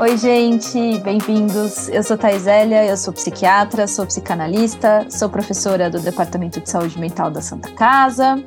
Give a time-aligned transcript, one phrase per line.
[0.00, 1.90] Oi, gente, bem-vindos.
[1.90, 7.30] Eu sou Thaisélia, eu sou psiquiatra, sou psicanalista, sou professora do Departamento de Saúde Mental
[7.30, 8.42] da Santa Casa.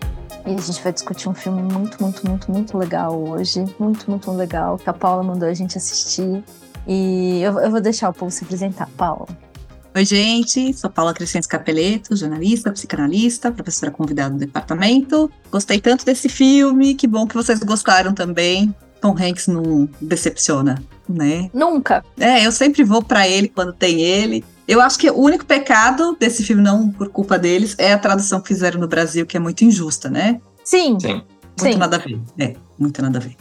[0.47, 3.65] E a gente vai discutir um filme muito, muito, muito, muito legal hoje.
[3.77, 6.43] Muito, muito legal, que a Paula mandou a gente assistir.
[6.87, 8.89] E eu, eu vou deixar o povo se apresentar.
[8.97, 9.27] Paula.
[9.95, 15.29] Oi, gente, sou Paula Crescentes Capeleto, jornalista, psicanalista, professora convidada do departamento.
[15.51, 18.73] Gostei tanto desse filme, que bom que vocês gostaram também.
[18.99, 21.49] Tom Hanks não decepciona, né?
[21.53, 22.03] Nunca.
[22.19, 24.43] É, eu sempre vou para ele quando tem ele.
[24.67, 28.39] Eu acho que o único pecado desse filme, não por culpa deles, é a tradução
[28.39, 30.39] que fizeram no Brasil, que é muito injusta, né?
[30.63, 30.97] Sim.
[30.99, 31.21] Sim.
[31.59, 31.75] Muito Sim.
[31.75, 32.19] nada a ver.
[32.39, 33.35] É, muito nada a ver.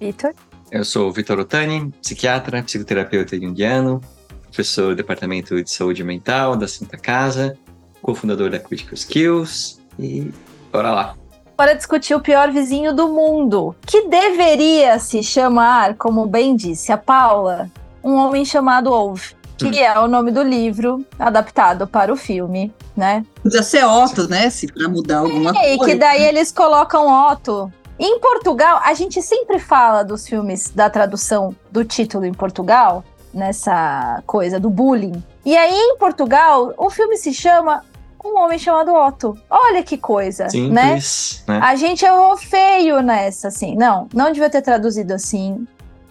[0.00, 0.32] Vitor.
[0.70, 4.00] Eu sou o Vitor Otani, psiquiatra, psicoterapeuta junguiano,
[4.44, 7.56] professor do Departamento de Saúde Mental da Santa Casa,
[8.02, 10.30] cofundador da Critical Skills e
[10.70, 11.16] bora lá.
[11.58, 16.96] Para discutir o pior vizinho do mundo, que deveria se chamar, como bem disse a
[16.96, 17.68] Paula,
[18.02, 23.26] Um Homem Chamado Ove, que é o nome do livro adaptado para o filme, né?
[23.42, 24.48] Podia ser Otto, né?
[24.50, 25.92] Se pra mudar alguma É, e coisa.
[25.94, 27.72] que daí eles colocam Otto.
[27.98, 33.02] Em Portugal, a gente sempre fala dos filmes da tradução do título em Portugal,
[33.34, 35.20] nessa coisa do bullying.
[35.44, 37.82] E aí, em Portugal, o filme se chama
[38.24, 39.36] Um Homem Chamado Otto.
[39.48, 40.50] Olha que coisa, né?
[40.50, 41.60] Simples, né?
[41.62, 43.76] A gente errou feio nessa, assim.
[43.76, 45.66] Não, não devia ter traduzido assim.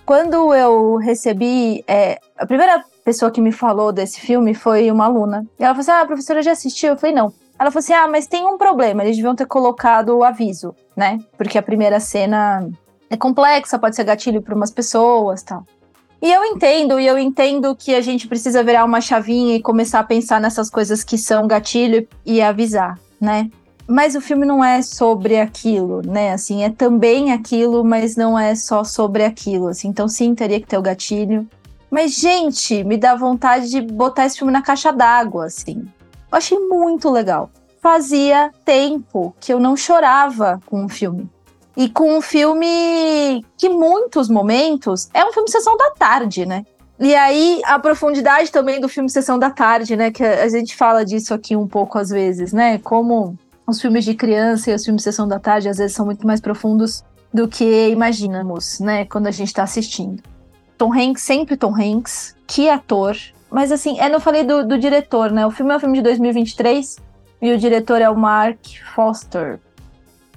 [0.06, 1.84] Quando eu recebi.
[1.88, 5.46] é, a primeira pessoa que me falou desse filme foi uma aluna.
[5.60, 6.92] E ela falou assim: Ah, a professora já assistiu?
[6.92, 7.34] Eu falei: Não.
[7.60, 9.04] Ela falou assim: Ah, mas tem um problema.
[9.04, 11.20] Eles deviam ter colocado o aviso, né?
[11.38, 12.70] Porque a primeira cena
[13.10, 15.66] é complexa, pode ser gatilho para umas pessoas tal.
[16.22, 20.00] E eu entendo, e eu entendo que a gente precisa virar uma chavinha e começar
[20.00, 23.52] a pensar nessas coisas que são gatilho e avisar, né?
[23.88, 26.34] Mas o filme não é sobre aquilo, né?
[26.34, 29.90] Assim, é também aquilo, mas não é só sobre aquilo, assim.
[29.90, 31.48] Então sim, teria que ter o gatilho.
[31.90, 35.88] Mas gente, me dá vontade de botar esse filme na caixa d'água, assim.
[36.32, 37.50] Eu achei muito legal.
[37.80, 41.30] Fazia tempo que eu não chorava com um filme.
[41.78, 46.66] E com um filme que muitos momentos é um filme sessão da tarde, né?
[47.00, 50.10] E aí, a profundidade também do filme Sessão da Tarde, né?
[50.10, 52.80] Que a gente fala disso aqui um pouco às vezes, né?
[52.80, 56.26] Como os filmes de criança e os filmes Sessão da Tarde às vezes são muito
[56.26, 59.06] mais profundos do que imaginamos, né?
[59.06, 60.24] Quando a gente tá assistindo.
[60.76, 63.16] Tom Hanks, sempre Tom Hanks, que ator.
[63.52, 65.46] Mas assim, eu não falei do, do diretor, né?
[65.46, 66.98] O filme é um filme de 2023
[67.44, 68.60] e o diretor é o Mark
[68.96, 69.60] Foster.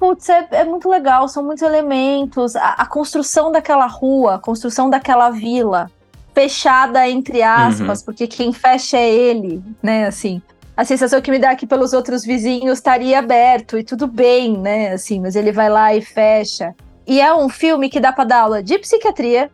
[0.00, 2.56] Putz, é, é muito legal, são muitos elementos.
[2.56, 5.90] A, a construção daquela rua, a construção daquela vila,
[6.32, 10.06] fechada entre aspas, porque quem fecha é ele, né?
[10.06, 10.40] Assim,
[10.74, 14.92] a sensação que me dá aqui pelos outros vizinhos estaria aberto e tudo bem, né?
[14.92, 16.74] Assim, mas ele vai lá e fecha.
[17.06, 19.50] E é um filme que dá pra dar aula de psiquiatria,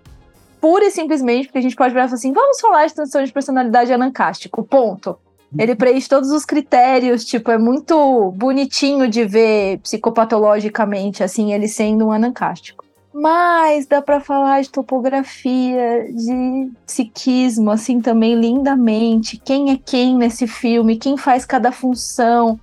[0.61, 3.25] pura e simplesmente, porque a gente pode virar e falar assim: vamos falar de transição
[3.25, 5.19] de personalidade anancástico, ponto.
[5.59, 12.07] Ele preenche todos os critérios, tipo, é muito bonitinho de ver psicopatologicamente, assim, ele sendo
[12.07, 12.84] um anancástico.
[13.12, 19.41] Mas dá pra falar de topografia, de psiquismo, assim, também lindamente.
[19.43, 22.61] Quem é quem nesse filme, quem faz cada função.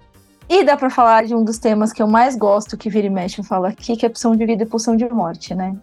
[0.48, 3.10] E dá pra falar de um dos temas que eu mais gosto, que vira e
[3.10, 5.76] mexe eu falo aqui, que é pulsão de vida e pulsão de morte, né?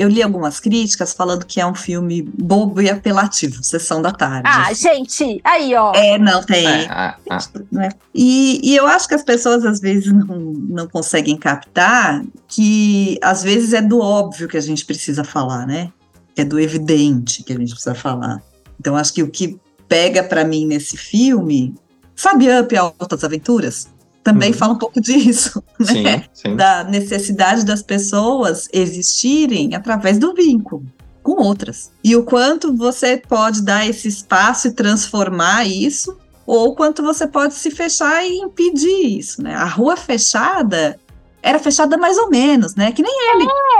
[0.00, 4.48] Eu li algumas críticas falando que é um filme bobo e apelativo, Sessão da Tarde.
[4.50, 5.92] Ah, gente, aí, ó.
[5.94, 6.66] É, não tem.
[6.66, 7.38] É, ah, ah.
[7.70, 7.90] né?
[8.14, 13.42] E, e eu acho que as pessoas às vezes não, não conseguem captar que às
[13.42, 15.92] vezes é do óbvio que a gente precisa falar, né?
[16.34, 18.40] É do evidente que a gente precisa falar.
[18.80, 21.74] Então acho que o que pega pra mim nesse filme,
[22.16, 23.86] sabe Up Altas Aventuras?
[24.32, 24.56] Também Uhum.
[24.56, 25.86] fala um pouco disso, né?
[25.86, 26.56] Sim, sim.
[26.56, 30.84] Da necessidade das pessoas existirem através do vínculo
[31.22, 31.90] com outras.
[32.02, 37.26] E o quanto você pode dar esse espaço e transformar isso, ou o quanto você
[37.26, 39.54] pode se fechar e impedir isso, né?
[39.54, 40.98] A rua fechada
[41.42, 42.92] era fechada mais ou menos, né?
[42.92, 43.12] Que nem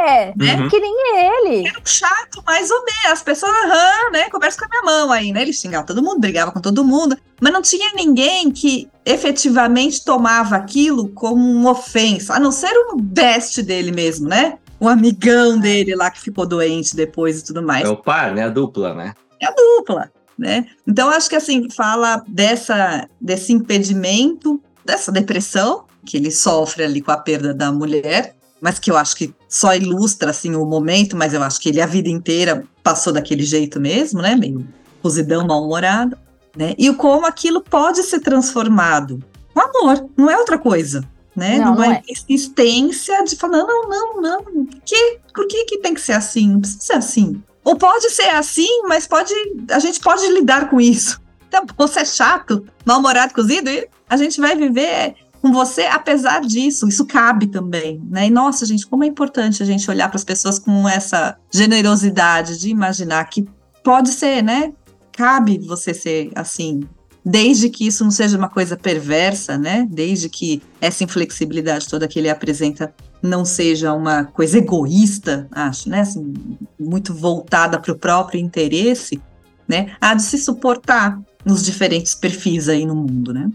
[0.09, 0.69] É, Uhum.
[0.69, 1.69] que nem ele.
[1.69, 3.05] era um chato, mais ou menos.
[3.13, 4.31] As pessoas, aham, né?
[4.31, 5.43] Conversa com a minha mão aí, né?
[5.43, 10.57] Ele xingava todo mundo, brigava com todo mundo, mas não tinha ninguém que efetivamente tomava
[10.57, 14.59] aquilo como uma ofensa, a não ser o best dele mesmo, né?
[14.79, 17.85] O amigão dele lá que ficou doente depois e tudo mais.
[17.85, 18.45] É o par, né?
[18.45, 19.13] A dupla, né?
[19.57, 20.67] dupla, né?
[20.87, 27.13] Então acho que assim fala dessa desse impedimento, dessa depressão que ele sofre ali com
[27.13, 31.33] a perda da mulher, mas que eu acho que só ilustra assim o momento, mas
[31.33, 34.35] eu acho que ele a vida inteira passou daquele jeito mesmo, né?
[34.35, 34.67] Meio
[35.01, 36.19] cosidão, mal-humorado,
[36.57, 36.75] né?
[36.77, 39.23] E o como aquilo pode ser transformado
[39.55, 41.09] com amor, não é outra coisa.
[41.37, 41.59] Né?
[41.59, 42.03] Não, não é.
[42.09, 46.51] insistência de falar, não, não, não, por que, por que, que tem que ser assim?
[46.51, 47.43] Não precisa ser assim.
[47.63, 49.33] Ou pode ser assim, mas pode,
[49.71, 51.21] a gente pode lidar com isso.
[51.47, 53.71] Então, você é chato, mal-humorado, cozido,
[54.09, 56.89] a gente vai viver com você apesar disso.
[56.89, 58.27] Isso cabe também, né?
[58.27, 62.59] E nossa, gente, como é importante a gente olhar para as pessoas com essa generosidade
[62.59, 63.47] de imaginar que
[63.83, 64.73] pode ser, né?
[65.13, 66.81] Cabe você ser assim,
[67.25, 69.87] desde que isso não seja uma coisa perversa, né?
[69.91, 76.01] Desde que essa inflexibilidade toda que ele apresenta não seja uma coisa egoísta, acho, né?
[76.01, 76.33] Assim,
[76.79, 79.21] muito voltada para o próprio interesse,
[79.69, 79.95] né?
[80.01, 83.51] Há de se suportar nos diferentes perfis aí no mundo, né?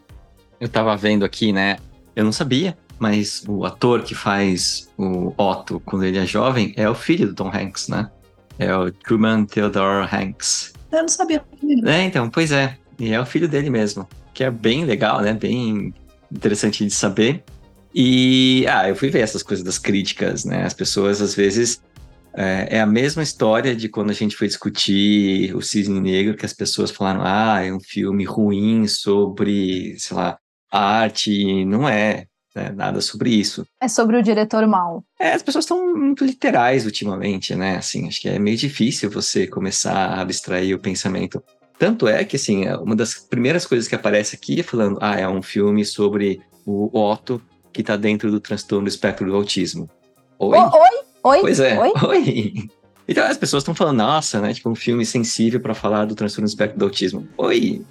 [0.59, 1.77] Eu tava vendo aqui, né?
[2.15, 6.89] Eu não sabia, mas o ator que faz o Otto quando ele é jovem é
[6.89, 8.09] o filho do Tom Hanks, né?
[8.57, 10.73] É o Truman Theodore Hanks.
[10.91, 11.43] Eu não sabia.
[11.85, 12.77] É, então, pois é.
[12.97, 14.07] E é o filho dele mesmo.
[14.33, 15.33] Que é bem legal, né?
[15.33, 15.93] Bem
[16.31, 17.43] interessante de saber.
[17.93, 20.63] E, ah, eu fui ver essas coisas das críticas, né?
[20.63, 21.81] As pessoas, às vezes,
[22.33, 26.45] é, é, a mesma história de quando a gente foi discutir o Cisne Negro, que
[26.45, 30.37] as pessoas falaram, ah, é um filme ruim sobre, sei lá,
[30.71, 31.65] arte.
[31.65, 33.67] Não é né, nada sobre isso.
[33.81, 35.03] É sobre o diretor mal.
[35.19, 37.77] É, as pessoas estão muito literais ultimamente, né?
[37.77, 41.43] Assim, acho que é meio difícil você começar a abstrair o pensamento.
[41.77, 45.27] Tanto é que, assim, uma das primeiras coisas que aparece aqui é falando, ah, é
[45.27, 47.41] um filme sobre o Otto
[47.73, 49.89] que está dentro do transtorno do espectro do autismo.
[50.39, 50.57] Oi?
[50.57, 51.05] oi?
[51.23, 51.41] Oi?
[51.41, 51.91] Pois é, oi.
[52.07, 52.53] oi.
[53.07, 54.53] Então as pessoas estão falando, nossa, né?
[54.53, 57.27] Tipo, um filme sensível para falar do transtorno do espectro do autismo.
[57.37, 57.81] Oi!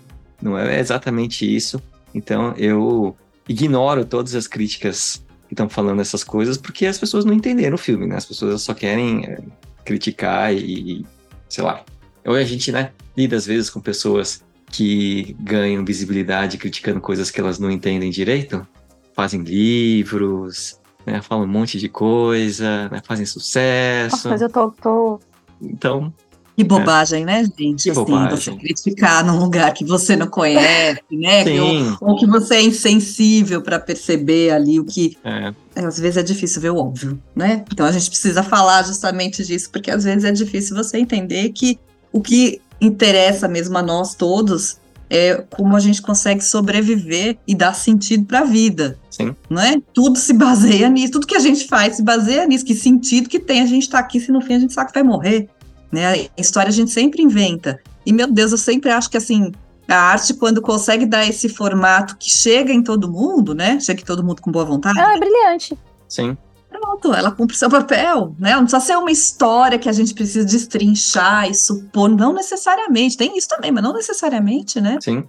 [0.43, 1.81] Não é exatamente isso.
[2.15, 3.17] Então eu
[3.49, 7.79] ignoro todas as críticas que estão falando essas coisas porque as pessoas não entenderam o
[7.79, 8.17] filme, né?
[8.17, 9.39] As pessoas só querem é,
[9.85, 11.05] criticar e,
[11.49, 11.85] sei lá.
[12.25, 17.41] Ou a gente, né, lida às vezes com pessoas que ganham visibilidade criticando coisas que
[17.41, 18.67] elas não entendem direito,
[19.15, 24.17] fazem livros, né, falam um monte de coisa, né, fazem sucesso.
[24.17, 25.21] Nossa, mas eu tô, tô...
[25.61, 26.13] Então,
[26.57, 27.27] que bobagem, é.
[27.27, 27.85] né, gente?
[27.85, 28.31] Que assim, bobagem.
[28.31, 31.45] você criticar num lugar que você não conhece, né?
[31.61, 35.17] Ou, ou que você é insensível para perceber ali o que.
[35.25, 35.53] É.
[35.77, 37.65] É, às vezes é difícil ver o óbvio, né?
[37.73, 41.79] Então a gente precisa falar justamente disso, porque às vezes é difícil você entender que
[42.13, 44.79] o que interessa mesmo a nós todos
[45.11, 48.99] é como a gente consegue sobreviver e dar sentido para a vida.
[49.11, 49.35] Sim.
[49.51, 49.77] Não é?
[49.93, 52.65] Tudo se baseia nisso, tudo que a gente faz se baseia nisso.
[52.65, 54.93] Que sentido que tem a gente estar tá aqui se no fim a gente sabe
[54.93, 55.49] que vai morrer?
[55.95, 56.29] Né?
[56.37, 57.81] A história a gente sempre inventa.
[58.05, 59.53] E, meu Deus, eu sempre acho que, assim,
[59.87, 63.79] a arte, quando consegue dar esse formato que chega em todo mundo, né?
[63.79, 64.99] Chega em todo mundo com boa vontade.
[64.99, 65.79] Ela é brilhante.
[66.09, 66.37] Sim.
[66.69, 68.57] Pronto, ela cumpre seu papel, né?
[68.57, 73.17] Não precisa ser uma história que a gente precisa destrinchar e supor, não necessariamente.
[73.17, 74.99] Tem isso também, mas não necessariamente, né?
[75.01, 75.23] Sim.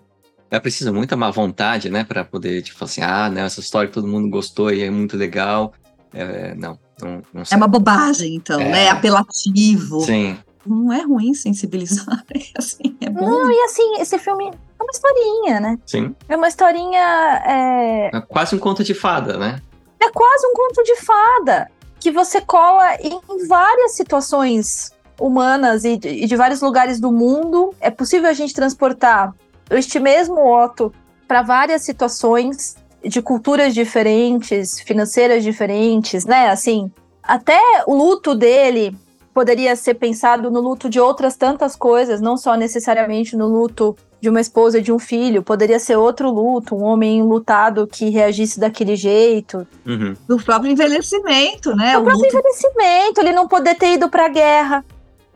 [0.50, 2.04] É preciso muita má vontade, né?
[2.04, 5.16] Para poder, tipo assim, ah, né, essa história que todo mundo gostou e é muito
[5.16, 5.74] legal.
[6.12, 8.72] É, não, não, não É uma bobagem, então, é...
[8.72, 8.84] né?
[8.86, 10.02] É apelativo.
[10.02, 13.28] Sim não é ruim sensibilizar, é assim, é bom.
[13.28, 15.80] Não, e assim, esse filme é uma historinha, né?
[15.86, 16.16] Sim.
[16.28, 17.44] É uma historinha.
[17.46, 18.18] É...
[18.18, 19.62] é quase um conto de fada, né?
[20.00, 26.10] É quase um conto de fada que você cola em várias situações humanas e de,
[26.10, 27.74] e de vários lugares do mundo.
[27.80, 29.34] É possível a gente transportar
[29.72, 30.94] este mesmo Otto
[31.28, 36.50] para várias situações de culturas diferentes, financeiras diferentes, né?
[36.50, 36.92] Assim,
[37.24, 38.96] até o luto dele
[39.36, 44.30] poderia ser pensado no luto de outras tantas coisas, não só necessariamente no luto de
[44.30, 48.62] uma esposa e de um filho, poderia ser outro luto, um homem lutado que reagisse
[48.62, 49.68] daquele jeito.
[49.86, 50.16] Uhum.
[50.26, 51.96] Do próprio envelhecimento, né?
[51.96, 52.38] Do o próprio luto...
[52.38, 54.86] envelhecimento, ele não poder ter ido pra guerra.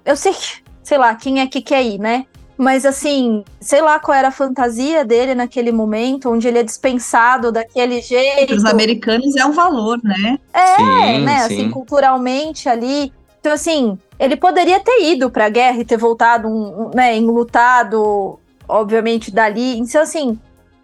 [0.06, 0.34] Eu sei,
[0.82, 2.26] sei lá, quem é que quer ir, né?
[2.58, 7.52] Mas assim, sei lá qual era a fantasia dele naquele momento, onde ele é dispensado
[7.52, 8.48] daquele jeito.
[8.48, 10.40] Para os americanos é um valor, né?
[10.54, 11.40] É, sim, né?
[11.40, 11.54] Sim.
[11.54, 13.12] Assim, culturalmente ali.
[13.40, 17.16] Então, assim, ele poderia ter ido para a guerra e ter voltado, um, um, né,
[17.16, 19.78] enlutado, obviamente, dali.
[19.78, 20.38] Então, assim,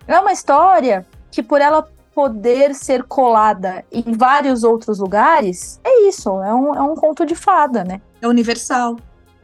[0.08, 6.30] é uma história que, por ela poder ser colada em vários outros lugares, é isso,
[6.42, 8.00] é um, é um conto de fada, né?
[8.22, 8.96] É universal,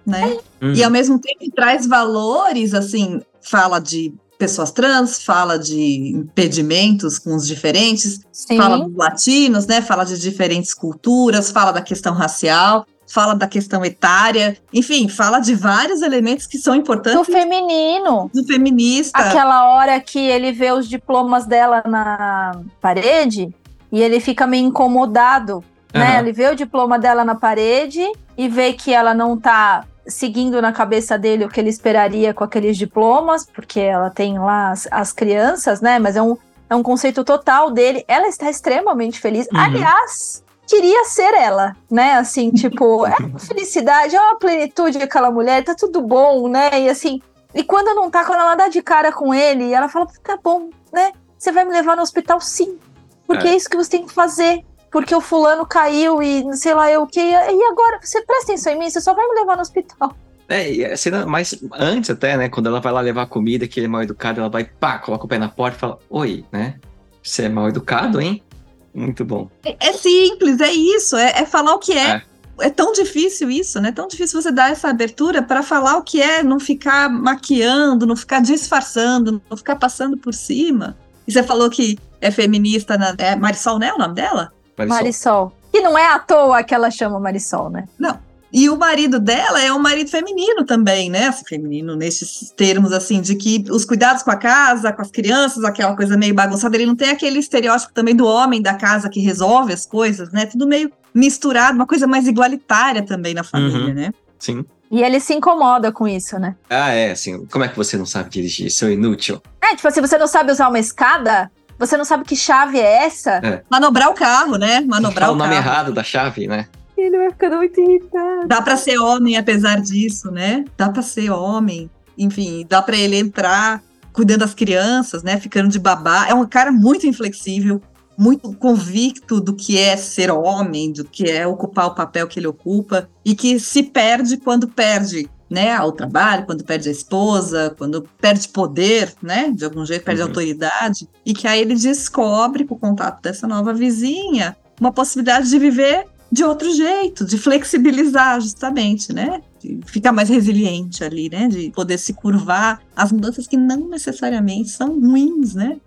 [0.05, 0.37] né?
[0.61, 0.65] É.
[0.65, 0.73] Uhum.
[0.73, 7.35] E ao mesmo tempo traz valores, assim, fala de pessoas trans, fala de impedimentos com
[7.35, 8.55] os diferentes, Sim.
[8.55, 9.81] fala dos latinos, né?
[9.81, 15.53] Fala de diferentes culturas, fala da questão racial fala da questão etária, enfim, fala de
[15.53, 17.19] vários elementos que são importantes.
[17.19, 18.29] Do feminino.
[18.33, 19.17] Do feminista.
[19.17, 23.53] Aquela hora que ele vê os diplomas dela na parede
[23.91, 25.55] e ele fica meio incomodado,
[25.93, 25.99] uhum.
[25.99, 26.19] né?
[26.19, 28.01] Ele vê o diploma dela na parede
[28.37, 32.43] e vê que ela não tá seguindo na cabeça dele o que ele esperaria com
[32.43, 35.99] aqueles diplomas, porque ela tem lá as, as crianças, né?
[35.99, 36.37] Mas é um,
[36.69, 38.05] é um conceito total dele.
[38.07, 39.47] Ela está extremamente feliz.
[39.51, 39.59] Uhum.
[39.59, 42.13] Aliás, queria ser ela, né?
[42.13, 46.81] Assim, tipo, é uma felicidade, é uma plenitude aquela mulher, tá tudo bom, né?
[46.81, 47.21] E assim,
[47.53, 50.69] e quando não tá, quando ela dá de cara com ele, ela fala, tá bom,
[50.91, 51.11] né?
[51.37, 52.77] Você vai me levar no hospital sim.
[53.25, 54.63] Porque é, é isso que você tem que fazer.
[54.91, 57.19] Porque o fulano caiu e sei lá eu o que.
[57.19, 57.99] E agora?
[58.01, 60.13] Você presta atenção em mim, você só vai me levar no hospital.
[60.49, 62.49] É, e a cena mais antes até, né?
[62.49, 65.23] Quando ela vai lá levar comida, que ele é mal educado, ela vai, pá, coloca
[65.23, 66.75] o pé na porta e fala, oi, né?
[67.23, 68.43] Você é mal educado, hein?
[68.93, 69.49] Muito bom.
[69.63, 72.09] É, é simples, é isso, é, é, falar o que é.
[72.09, 72.31] é.
[72.59, 73.89] É tão difícil isso, né?
[73.89, 78.05] É tão difícil você dar essa abertura para falar o que é, não ficar maquiando,
[78.05, 80.95] não ficar disfarçando, não ficar passando por cima.
[81.27, 83.91] E você falou que é feminista, na, é Marisol, né?
[83.93, 84.53] O nome dela?
[84.77, 84.97] Marisol.
[84.97, 85.53] Marisol.
[85.73, 87.87] E não é à toa que ela chama Marisol, né?
[87.97, 88.19] Não.
[88.53, 91.27] E o marido dela é um marido feminino também, né?
[91.27, 95.63] Assim, feminino nesses termos, assim, de que os cuidados com a casa, com as crianças,
[95.63, 99.21] aquela coisa meio bagunçada, ele não tem aquele estereótipo também do homem da casa que
[99.21, 100.45] resolve as coisas, né?
[100.45, 103.93] Tudo meio misturado, uma coisa mais igualitária também na família, uhum.
[103.93, 104.11] né?
[104.37, 104.65] Sim.
[104.91, 106.55] E ele se incomoda com isso, né?
[106.69, 109.41] Ah, é, assim, como é que você não sabe dirigir, seu inútil?
[109.61, 111.49] É, tipo assim, você não sabe usar uma escada?
[111.79, 113.39] Você não sabe que chave é essa?
[113.41, 113.63] É.
[113.69, 114.81] Manobrar o carro, né?
[114.81, 116.67] Manobrar o, o nome errado da chave, né?
[117.01, 118.47] Ele vai ficando muito irritado.
[118.47, 120.65] Dá para ser homem apesar disso, né?
[120.77, 121.89] Dá para ser homem.
[122.17, 123.81] Enfim, dá para ele entrar
[124.13, 125.39] cuidando das crianças, né?
[125.39, 126.27] Ficando de babá.
[126.27, 127.81] É um cara muito inflexível,
[128.17, 132.47] muito convicto do que é ser homem, do que é ocupar o papel que ele
[132.47, 138.07] ocupa e que se perde quando perde né, ao trabalho, quando perde a esposa, quando
[138.21, 140.27] perde poder, né, de algum jeito perde uhum.
[140.29, 145.59] autoridade, e que aí ele descobre, com o contato dessa nova vizinha, uma possibilidade de
[145.59, 149.41] viver de outro jeito, de flexibilizar justamente, né?
[149.59, 151.47] De ficar mais resiliente ali, né?
[151.47, 155.77] De poder se curvar às mudanças que não necessariamente são ruins, né?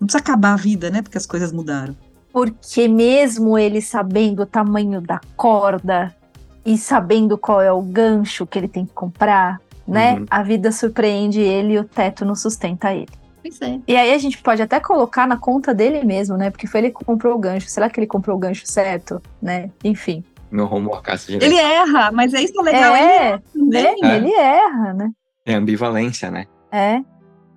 [0.00, 1.00] Não precisa acabar a vida, né?
[1.00, 1.96] Porque as coisas mudaram.
[2.32, 6.14] Porque mesmo ele sabendo o tamanho da corda
[6.66, 10.14] e sabendo qual é o gancho que ele tem que comprar, né?
[10.14, 10.26] Uhum.
[10.28, 13.12] A vida surpreende ele e o teto não sustenta ele.
[13.44, 13.78] Pois é.
[13.86, 16.50] E aí a gente pode até colocar na conta dele mesmo, né?
[16.50, 17.68] Porque foi ele que comprou o gancho.
[17.68, 19.20] Será que ele comprou o gancho certo?
[19.42, 19.70] Né?
[19.84, 20.24] Enfim.
[20.50, 22.94] Não arrumou a casa de Ele erra, mas é isso legal.
[22.94, 24.16] É, ele, erra, é.
[24.16, 25.10] ele erra, né?
[25.44, 26.46] É ambivalência, né?
[26.72, 27.02] É.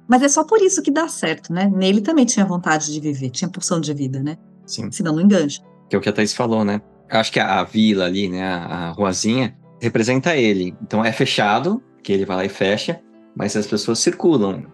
[0.09, 1.71] Mas é só por isso que dá certo, né?
[1.73, 4.37] Nele também tinha vontade de viver, tinha pulsão de vida, né?
[4.65, 4.91] Sim.
[4.91, 5.61] Senão não engancha.
[5.89, 6.81] Que é o que a Thaís falou, né?
[7.09, 8.43] Acho que a, a vila ali, né?
[8.43, 10.75] A, a ruazinha, representa ele.
[10.81, 12.99] Então é fechado, que ele vai lá e fecha,
[13.33, 14.65] mas as pessoas circulam.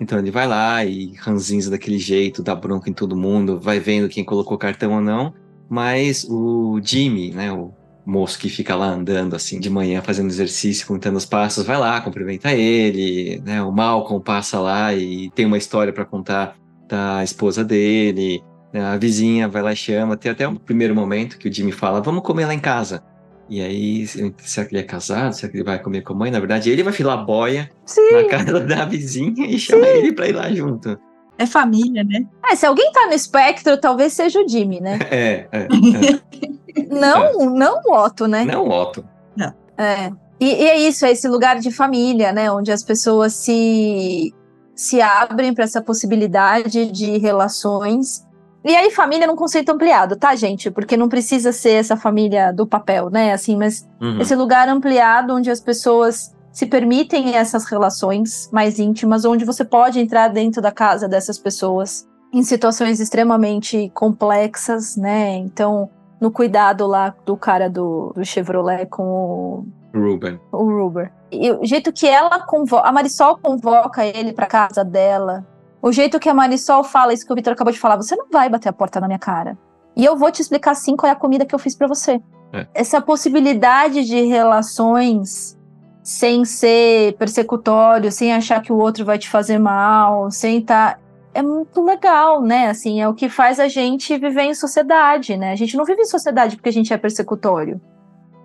[0.00, 4.08] Então ele vai lá e ranzinza daquele jeito, dá bronca em todo mundo, vai vendo
[4.08, 5.32] quem colocou cartão ou não.
[5.68, 7.72] Mas o Jimmy, né, o
[8.04, 12.00] moço que fica lá andando assim de manhã fazendo exercício, contando os passos, vai lá,
[12.00, 13.62] cumprimenta ele, né?
[13.62, 16.56] O Malcolm passa lá e tem uma história para contar
[16.88, 18.42] da esposa dele.
[18.72, 20.16] Né, a vizinha vai lá e chama.
[20.16, 23.02] Tem até um primeiro momento que o Jimmy fala: Vamos comer lá em casa.
[23.48, 25.32] E aí, será que ele é casado?
[25.34, 26.30] Será que ele vai comer com a mãe?
[26.30, 28.12] Na verdade, ele vai filar boia Sim.
[28.12, 29.90] na casa da vizinha e chama Sim.
[29.90, 30.98] ele pra ir lá junto.
[31.36, 32.24] É família, né?
[32.48, 34.98] É, se alguém tá no espectro, talvez seja o Jimmy, né?
[35.10, 35.58] É, é.
[35.62, 36.84] é.
[36.88, 37.46] não, é.
[37.46, 38.44] não o Otto, né?
[38.44, 39.04] Não o Otto.
[39.36, 39.52] Não.
[39.76, 40.12] É.
[40.40, 42.50] E, e, é isso, é esse lugar de família, né?
[42.50, 44.32] Onde as pessoas se,
[44.74, 48.24] se abrem para essa possibilidade de relações
[48.64, 50.70] e aí, família num conceito ampliado, tá, gente?
[50.70, 53.32] Porque não precisa ser essa família do papel, né?
[53.34, 54.20] Assim, mas uhum.
[54.20, 60.00] esse lugar ampliado onde as pessoas se permitem essas relações mais íntimas, onde você pode
[60.00, 65.36] entrar dentro da casa dessas pessoas em situações extremamente complexas, né?
[65.36, 69.66] Então, no cuidado lá do cara do, do Chevrolet com o.
[69.94, 70.40] Ruben.
[70.50, 71.10] O Ruben.
[71.30, 72.88] E o jeito que ela convoca.
[72.88, 75.46] A Marisol convoca ele pra casa dela
[75.84, 78.26] o jeito que a Marisol fala, isso que o Vitor acabou de falar, você não
[78.32, 79.58] vai bater a porta na minha cara.
[79.94, 82.22] E eu vou te explicar sim qual é a comida que eu fiz para você.
[82.54, 82.66] É.
[82.72, 85.58] Essa possibilidade de relações
[86.02, 90.94] sem ser persecutório, sem achar que o outro vai te fazer mal, sem estar.
[90.94, 91.00] Tá...
[91.34, 92.68] É muito legal, né?
[92.68, 95.52] Assim, é o que faz a gente viver em sociedade, né?
[95.52, 97.78] A gente não vive em sociedade porque a gente é persecutório.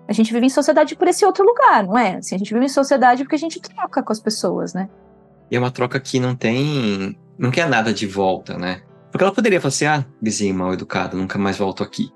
[0.06, 2.16] A gente vive em sociedade por esse outro lugar, não é?
[2.16, 4.90] Assim, a gente vive em sociedade porque a gente troca com as pessoas, né?
[5.50, 8.82] E é uma troca que não tem não quer nada de volta, né?
[9.10, 12.10] Porque ela poderia falar assim, ah, vizinho mal educado, nunca mais volto aqui.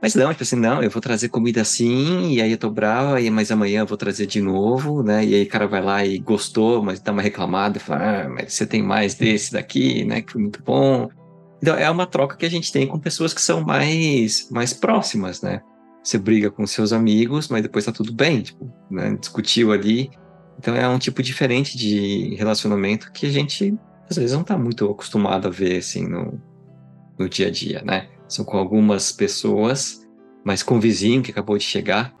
[0.00, 3.20] Mas não, tipo assim, não, eu vou trazer comida assim, e aí eu tô brava,
[3.20, 5.24] e mas amanhã eu vou trazer de novo, né?
[5.24, 8.52] E aí o cara vai lá e gostou, mas dá uma reclamada fala, ah, mas
[8.52, 10.20] você tem mais desse daqui, né?
[10.20, 11.08] Que foi muito bom.
[11.60, 15.42] Então é uma troca que a gente tem com pessoas que são mais, mais próximas,
[15.42, 15.62] né?
[16.04, 19.16] Você briga com seus amigos, mas depois tá tudo bem, tipo, né?
[19.18, 20.10] Discutiu ali.
[20.58, 23.76] Então é um tipo diferente de relacionamento que a gente
[24.08, 26.40] às vezes não está muito acostumado a ver assim no,
[27.18, 28.08] no dia a dia, né?
[28.28, 30.06] São com algumas pessoas
[30.48, 32.14] mas com o vizinho que acabou de chegar,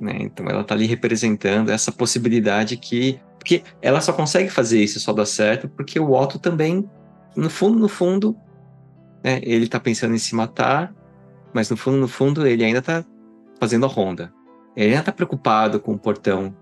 [0.00, 0.16] né?
[0.20, 5.12] Então ela tá ali representando essa possibilidade que porque ela só consegue fazer isso, só
[5.12, 6.88] dá certo porque o Otto também,
[7.36, 8.34] no fundo, no fundo,
[9.22, 10.92] né, ele tá pensando em se matar,
[11.52, 13.04] mas no fundo, no fundo, ele ainda tá
[13.60, 14.32] fazendo a ronda.
[14.74, 16.56] Ele ainda tá preocupado com o portão.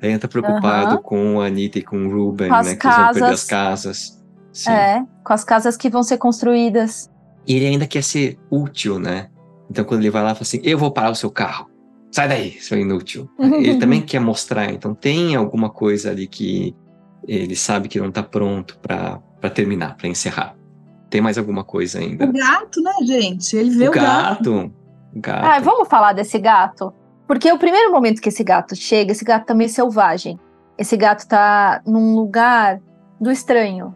[0.00, 1.02] Ele ainda tá preocupado Aham.
[1.02, 2.76] com a Anitta e com o Ruben, as né?
[2.76, 3.40] Que eles vão perder casas.
[3.40, 4.15] as casas.
[4.56, 4.70] Sim.
[4.70, 7.10] É, com as casas que vão ser construídas.
[7.46, 9.28] E ele ainda quer ser útil, né?
[9.70, 11.68] Então quando ele vai lá e fala assim, eu vou parar o seu carro.
[12.10, 13.28] Sai daí, seu inútil.
[13.38, 14.72] ele também quer mostrar.
[14.72, 16.74] Então tem alguma coisa ali que
[17.28, 19.20] ele sabe que não tá pronto pra
[19.54, 20.56] terminar, pra encerrar.
[21.10, 22.24] Tem mais alguma coisa ainda?
[22.24, 23.56] O gato, né, gente?
[23.56, 24.52] Ele vê O o, gato.
[24.54, 24.72] gato.
[25.14, 25.44] O gato.
[25.44, 26.92] Ah, vamos falar desse gato?
[27.26, 30.38] Porque o primeiro momento que esse gato chega, esse gato tá meio selvagem.
[30.78, 32.80] Esse gato tá num lugar
[33.20, 33.94] do estranho.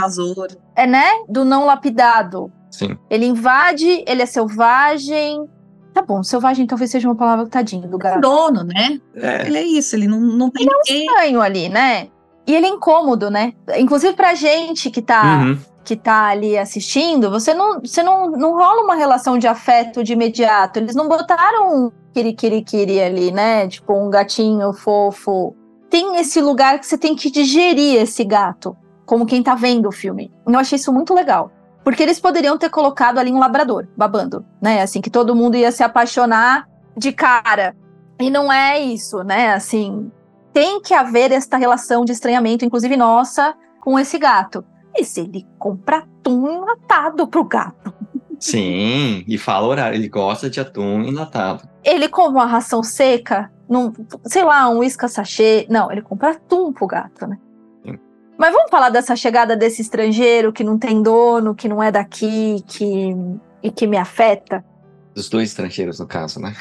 [0.00, 0.48] Invasor.
[0.76, 1.06] É, né?
[1.28, 2.50] Do não lapidado.
[2.70, 2.96] Sim.
[3.08, 5.44] Ele invade, ele é selvagem.
[5.92, 8.20] Tá bom, selvagem talvez seja uma palavra tadinho do É gato.
[8.20, 9.00] dono, né?
[9.16, 11.06] É, Ele é isso, ele não, não tem ninguém.
[11.06, 12.08] Estranho ali, né?
[12.46, 13.52] E ele é incômodo, né?
[13.76, 15.58] Inclusive pra gente que tá, Uhum.
[15.84, 20.12] que tá ali assistindo, você não, você não, não rola uma relação de afeto de
[20.12, 20.78] imediato.
[20.78, 23.66] Eles não botaram um kirikirikiri ali, né?
[23.68, 25.54] Tipo um gatinho fofo.
[25.90, 28.76] Tem esse lugar que você tem que digerir esse gato,
[29.10, 30.30] como quem tá vendo o filme.
[30.46, 31.50] Eu achei isso muito legal.
[31.82, 34.82] Porque eles poderiam ter colocado ali um labrador babando, né?
[34.82, 37.74] Assim, que todo mundo ia se apaixonar de cara.
[38.20, 39.52] E não é isso, né?
[39.52, 40.12] Assim,
[40.52, 44.64] tem que haver esta relação de estranhamento, inclusive nossa, com esse gato.
[44.96, 47.92] E se ele compra atum enlatado pro gato?
[48.38, 49.96] Sim, e fala o horário.
[49.96, 51.68] Ele gosta de atum enlatado.
[51.82, 53.92] Ele compra uma ração seca, num,
[54.26, 55.66] sei lá, um isca sachê.
[55.68, 57.36] Não, ele compra atum pro gato, né?
[58.40, 62.64] Mas vamos falar dessa chegada desse estrangeiro que não tem dono, que não é daqui,
[62.66, 63.14] que
[63.62, 64.64] e que me afeta.
[65.14, 66.54] Dos dois estrangeiros, no caso, né?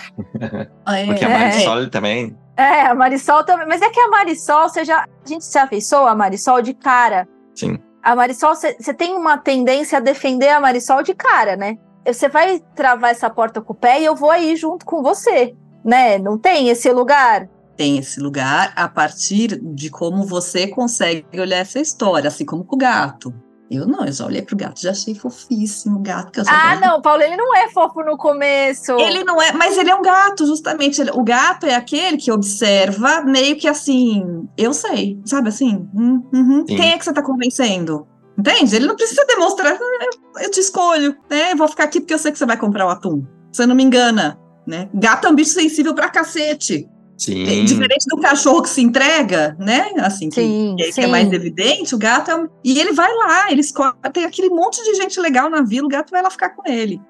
[0.85, 1.39] É, Porque a É.
[1.39, 2.37] Marisol também.
[2.57, 3.65] É, a Marisol também.
[3.65, 7.25] Mas é que a Marisol, você já, a gente se afeiçoou a Marisol de cara.
[7.55, 7.79] Sim.
[8.03, 11.77] A Marisol, você tem uma tendência a defender a Marisol de cara, né?
[12.05, 15.55] Você vai travar essa porta com o pé e eu vou aí junto com você,
[15.85, 16.17] né?
[16.17, 17.47] Não tem esse lugar?
[17.79, 22.75] Tem esse lugar a partir de como você consegue olhar essa história, assim como com
[22.75, 23.33] o gato.
[23.71, 26.71] Eu não, eu já olhei pro gato, já achei fofíssimo o gato que eu Ah,
[26.75, 26.81] gosto.
[26.81, 28.91] não, Paulo, ele não é fofo no começo.
[28.99, 30.99] Ele não é, mas ele é um gato, justamente.
[30.99, 35.87] Ele- o gato é aquele que observa, meio que assim, eu sei, sabe assim?
[35.95, 36.65] Hum, uhum.
[36.67, 36.75] Sim.
[36.75, 38.05] Quem é que você tá convencendo?
[38.37, 38.75] Entende?
[38.75, 41.53] Ele não precisa demonstrar, "Ah, eu, eu te escolho, né?
[41.53, 43.23] Eu vou ficar aqui porque eu sei que você vai comprar o atum.
[43.53, 44.37] Você não me engana,
[44.67, 44.89] né?
[44.93, 46.85] Gato é um bicho sensível pra cacete.
[47.19, 47.65] Sim.
[47.65, 49.91] Diferente do cachorro que se entrega, né?
[49.99, 51.01] Assim, que, Sim, que é- que sim.
[51.03, 52.47] é mais evidente, o gato é um...
[52.63, 53.93] E ele vai lá, ele escolhe.
[54.13, 57.01] Tem aquele monte de gente legal na vila, o gato vai lá ficar com ele.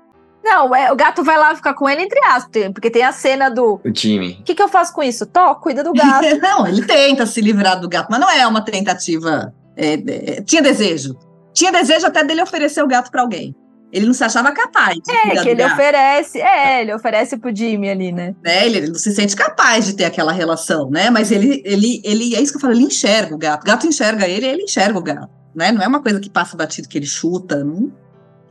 [0.44, 3.50] Não, é, o gato vai lá ficar com ele entre aspas, porque tem a cena
[3.50, 3.80] do.
[3.86, 4.38] O Jimmy.
[4.40, 5.26] O que, que eu faço com isso?
[5.26, 6.26] Tó, cuida do gato.
[6.42, 9.54] não, ele tenta se livrar do gato, mas não é uma tentativa.
[9.76, 11.16] é, é, tinha desejo.
[11.54, 13.54] Tinha desejo até dele oferecer o gato para alguém.
[13.92, 16.40] Ele não se achava capaz de É, que ele oferece.
[16.40, 18.36] É, ele oferece pro Jimmy ali, né?
[18.44, 18.66] né?
[18.66, 21.10] Ele, ele não se sente capaz de ter aquela relação, né?
[21.10, 23.64] Mas ele, ele, ele, é isso que eu falo, ele enxerga o gato.
[23.64, 25.72] O gato enxerga ele, ele enxerga o gato, né?
[25.72, 27.64] Não é uma coisa que passa batido que ele chuta.
[27.64, 27.92] não.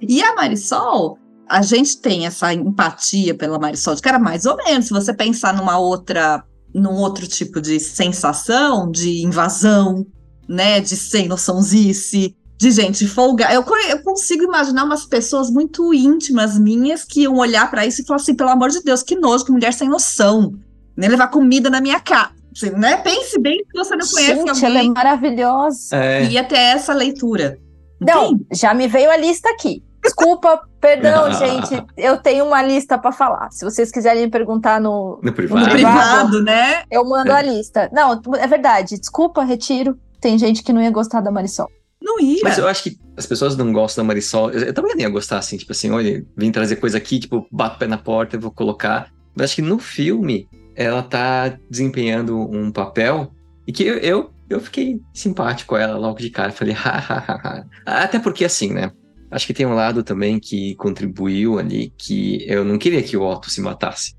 [0.00, 4.86] E a Marisol, a gente tem essa empatia pela Marisol de cara, mais ou menos.
[4.86, 6.42] Se você pensar numa outra,
[6.74, 10.04] num outro tipo de sensação, de invasão,
[10.48, 10.80] né?
[10.80, 13.54] De sem noçãozice, de gente folgada.
[13.54, 18.04] Eu, eu consigo imaginar umas pessoas muito íntimas minhas que iam olhar pra isso e
[18.04, 20.52] falar assim: pelo amor de Deus, que nojo, que mulher sem noção.
[20.96, 22.30] Nem levar comida na minha casa.
[22.54, 22.96] Assim, né?
[22.96, 25.96] Pense bem se você não conhece Gente, ela é alguém maravilhosa.
[25.96, 26.26] É.
[26.26, 27.56] que ia ter essa leitura.
[28.00, 28.46] Não, Entende?
[28.52, 29.82] já me veio a lista aqui.
[30.02, 31.30] Desculpa, perdão, Ah.
[31.38, 31.84] gente.
[31.96, 33.50] Eu tenho uma lista pra falar.
[33.52, 35.70] Se vocês quiserem me perguntar no, No No privado.
[35.70, 36.82] privado, né?
[36.90, 37.34] eu mando É.
[37.36, 37.88] a lista.
[37.92, 38.98] Não, é verdade.
[38.98, 39.96] Desculpa, retiro.
[40.20, 41.68] Tem gente que não ia gostar da Marisol.
[42.08, 42.40] Não ia.
[42.42, 44.50] Mas eu acho que as pessoas não gostam da Marisol.
[44.50, 47.46] Eu, eu também não ia gostar assim, tipo assim, olha, vim trazer coisa aqui, tipo,
[47.52, 49.12] bato o pé na porta, eu vou colocar.
[49.34, 53.30] Mas acho que no filme ela tá desempenhando um papel
[53.66, 56.50] e que eu, eu, eu fiquei simpático a ela logo de cara.
[56.50, 57.66] Falei, hahaha.
[57.84, 58.90] Até porque assim, né?
[59.30, 63.22] Acho que tem um lado também que contribuiu ali que eu não queria que o
[63.22, 64.14] Otto se matasse.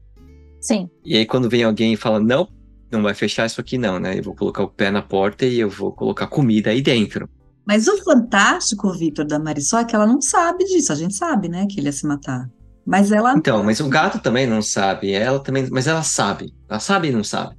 [0.62, 0.88] Sim.
[1.04, 2.47] E aí quando vem alguém e fala, não,
[2.91, 4.19] não vai fechar isso aqui não, né?
[4.19, 7.28] Eu vou colocar o pé na porta e eu vou colocar comida aí dentro.
[7.69, 10.91] Mas o fantástico, Vitor, da Marisol, é que ela não sabe disso.
[10.91, 12.49] A gente sabe, né, que ele ia se matar.
[12.84, 13.36] Mas ela.
[13.38, 16.51] Então, mas o gato também não sabe, ela também, mas ela sabe.
[16.67, 17.55] Ela sabe e não sabe.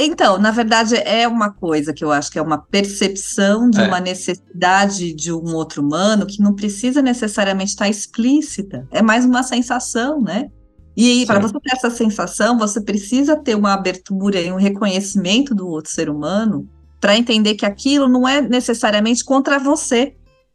[0.00, 3.86] Então, na verdade, é uma coisa que eu acho que é uma percepção de É.
[3.86, 8.88] uma necessidade de um outro humano que não precisa necessariamente estar explícita.
[8.90, 10.48] É mais uma sensação, né?
[10.96, 15.68] E para você ter essa sensação, você precisa ter uma abertura e um reconhecimento do
[15.68, 16.66] outro ser humano
[17.04, 20.14] para entender que aquilo não é necessariamente contra você.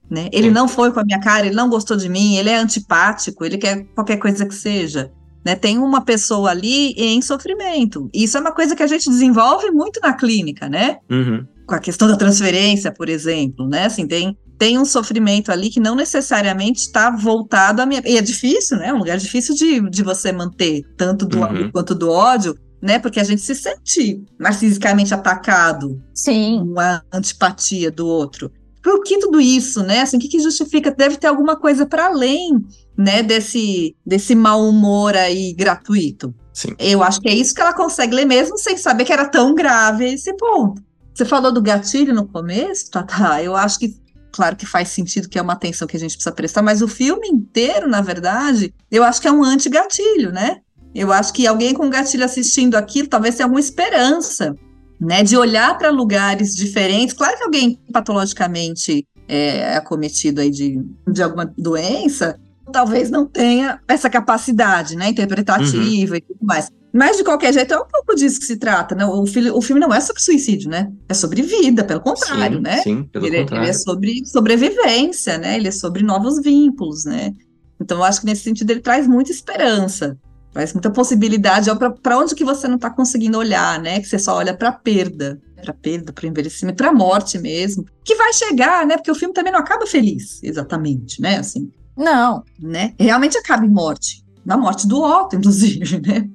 [0.10, 0.30] Né?
[0.34, 0.54] Ele Sim.
[0.54, 3.60] não foi com a minha cara, ele não gostou de mim, ele é antipático, ele
[3.60, 5.12] quer qualquer coisa que seja.
[5.46, 5.56] Né?
[5.56, 8.10] Tem uma pessoa ali em sofrimento.
[8.12, 10.98] Isso é uma coisa que a gente desenvolve muito na clínica, né?
[11.08, 11.46] Uhum.
[11.68, 13.86] Com a questão da transferência, por exemplo, né?
[13.86, 18.02] Assim, tem, tem um sofrimento ali que não necessariamente está voltado a minha.
[18.08, 18.88] E é difícil, né?
[18.88, 21.46] É um lugar difícil de, de você manter, tanto do uhum.
[21.46, 23.00] amor quanto do ódio, né?
[23.00, 26.02] Porque a gente se sente narcisicamente atacado.
[26.14, 26.62] Sim.
[26.62, 28.52] Uma antipatia do outro.
[28.82, 30.02] Por que tudo isso, né?
[30.02, 30.92] Assim, o que, que justifica?
[30.92, 32.64] Deve ter alguma coisa para além,
[32.98, 33.22] né?
[33.22, 36.34] Desse, desse mau humor aí gratuito.
[36.54, 36.76] Sim.
[36.78, 39.54] Eu acho que é isso que ela consegue ler mesmo sem saber que era tão
[39.54, 40.82] grave esse ponto.
[41.14, 43.44] Você falou do gatilho no começo, tá, tá.
[43.44, 43.96] Eu acho que
[44.32, 46.88] claro que faz sentido que é uma atenção que a gente precisa prestar, mas o
[46.88, 50.62] filme inteiro, na verdade, eu acho que é um anti-gatilho, né?
[50.94, 54.56] Eu acho que alguém com gatilho assistindo aquilo talvez tenha alguma esperança,
[55.00, 55.24] né?
[55.24, 57.14] De olhar para lugares diferentes.
[57.14, 62.40] Claro que alguém patologicamente é acometido aí de, de alguma doença,
[62.72, 65.10] talvez não tenha essa capacidade, né?
[65.10, 66.18] Interpretativa uhum.
[66.18, 66.70] e tudo mais.
[66.92, 69.06] Mas, de qualquer jeito, é um pouco disso que se trata, né?
[69.06, 70.92] O, filme, o filme não é sobre suicídio, né?
[71.08, 72.82] É sobre vida, pelo contrário, sim, né?
[72.82, 73.64] Sim, pelo ele, contrário.
[73.64, 75.56] ele é sobre sobrevivência, né?
[75.58, 77.32] Ele é sobre novos vínculos, né?
[77.80, 80.18] Então, eu acho que nesse sentido ele traz muita esperança,
[80.52, 81.70] traz muita possibilidade
[82.02, 84.00] para onde que você não está conseguindo olhar, né?
[84.00, 86.94] Que você só olha para a perda, para a perda, para o envelhecimento, para a
[86.94, 88.98] morte mesmo, que vai chegar, né?
[88.98, 91.38] Porque o filme também não acaba feliz, exatamente, né?
[91.38, 92.44] Assim, não.
[92.60, 92.94] Né?
[93.00, 96.28] Realmente acaba em morte na morte do Otto, inclusive, né?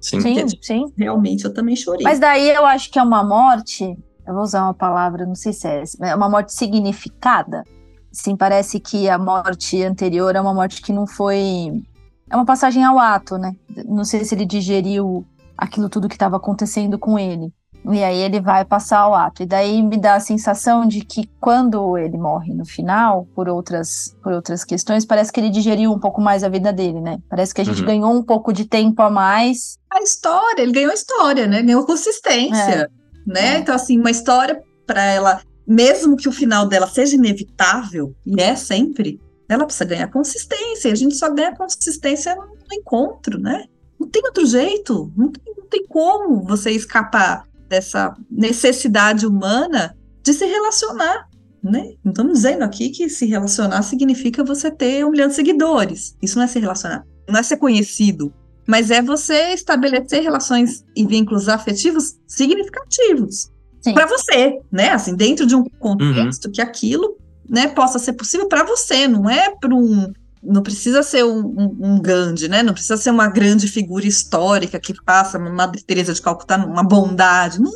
[0.00, 0.92] Sim, sim, sim.
[0.96, 2.02] Realmente eu também chorei.
[2.02, 3.84] Mas daí eu acho que é uma morte,
[4.26, 7.62] eu vou usar uma palavra, não sei se é, é uma morte significada.
[8.10, 11.82] Sim, parece que a morte anterior é uma morte que não foi.
[12.30, 13.54] É uma passagem ao ato, né?
[13.86, 15.24] Não sei se ele digeriu
[15.56, 17.52] aquilo tudo que estava acontecendo com ele.
[17.90, 19.42] E aí ele vai passar ao ato.
[19.42, 24.14] E daí me dá a sensação de que quando ele morre no final, por outras,
[24.22, 27.18] por outras questões, parece que ele digeriu um pouco mais a vida dele, né?
[27.28, 27.86] Parece que a gente uhum.
[27.86, 29.78] ganhou um pouco de tempo a mais.
[29.90, 31.62] A história, ele ganhou história, né?
[31.62, 32.88] Ganhou consistência, é.
[33.26, 33.56] né?
[33.56, 33.58] É.
[33.58, 38.54] Então, assim, uma história para ela, mesmo que o final dela seja inevitável, e é
[38.54, 40.88] sempre, ela precisa ganhar consistência.
[40.88, 43.64] E a gente só ganha consistência no, no encontro, né?
[43.98, 50.32] Não tem outro jeito, não tem, não tem como você escapar dessa necessidade humana de
[50.32, 51.28] se relacionar,
[51.62, 51.94] né?
[52.04, 56.16] Não estamos dizendo aqui que se relacionar significa você ter um milhão de seguidores.
[56.22, 58.32] Isso não é se relacionar, não é ser conhecido,
[58.66, 63.50] mas é você estabelecer relações e vínculos afetivos significativos
[63.94, 64.90] para você, né?
[64.90, 66.52] Assim, dentro de um contexto uhum.
[66.52, 67.16] que aquilo,
[67.48, 71.76] né, possa ser possível para você, não é para um não precisa ser um, um,
[71.80, 72.62] um, Gandhi, né?
[72.62, 76.84] Não precisa ser uma grande figura histórica que faça uma Madre Teresa de Calcutá, uma
[76.84, 77.60] bondade.
[77.60, 77.72] Não.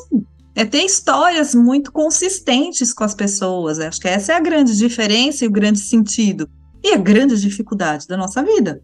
[0.54, 3.78] É ter histórias muito consistentes com as pessoas.
[3.80, 6.48] Acho que essa é a grande diferença e o grande sentido.
[6.84, 8.82] E a grande dificuldade da nossa vida,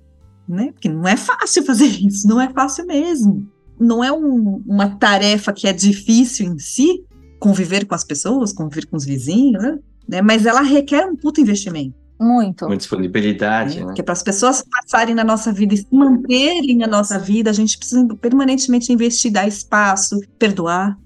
[0.48, 0.70] né?
[0.72, 3.46] Porque não é fácil fazer isso, não é fácil mesmo.
[3.78, 7.04] Não é um, uma tarefa que é difícil em si,
[7.38, 9.78] conviver com as pessoas, conviver com os vizinhos, né?
[10.24, 11.94] Mas ela requer um puto investimento.
[12.20, 12.66] Muito.
[12.66, 13.86] Com disponibilidade, é, né?
[13.86, 17.52] Porque para as pessoas passarem na nossa vida e se manterem na nossa vida, a
[17.52, 20.98] gente precisa permanentemente investir, dar espaço, perdoar.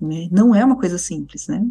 [0.00, 0.28] Né?
[0.30, 1.64] Não é uma coisa simples, né?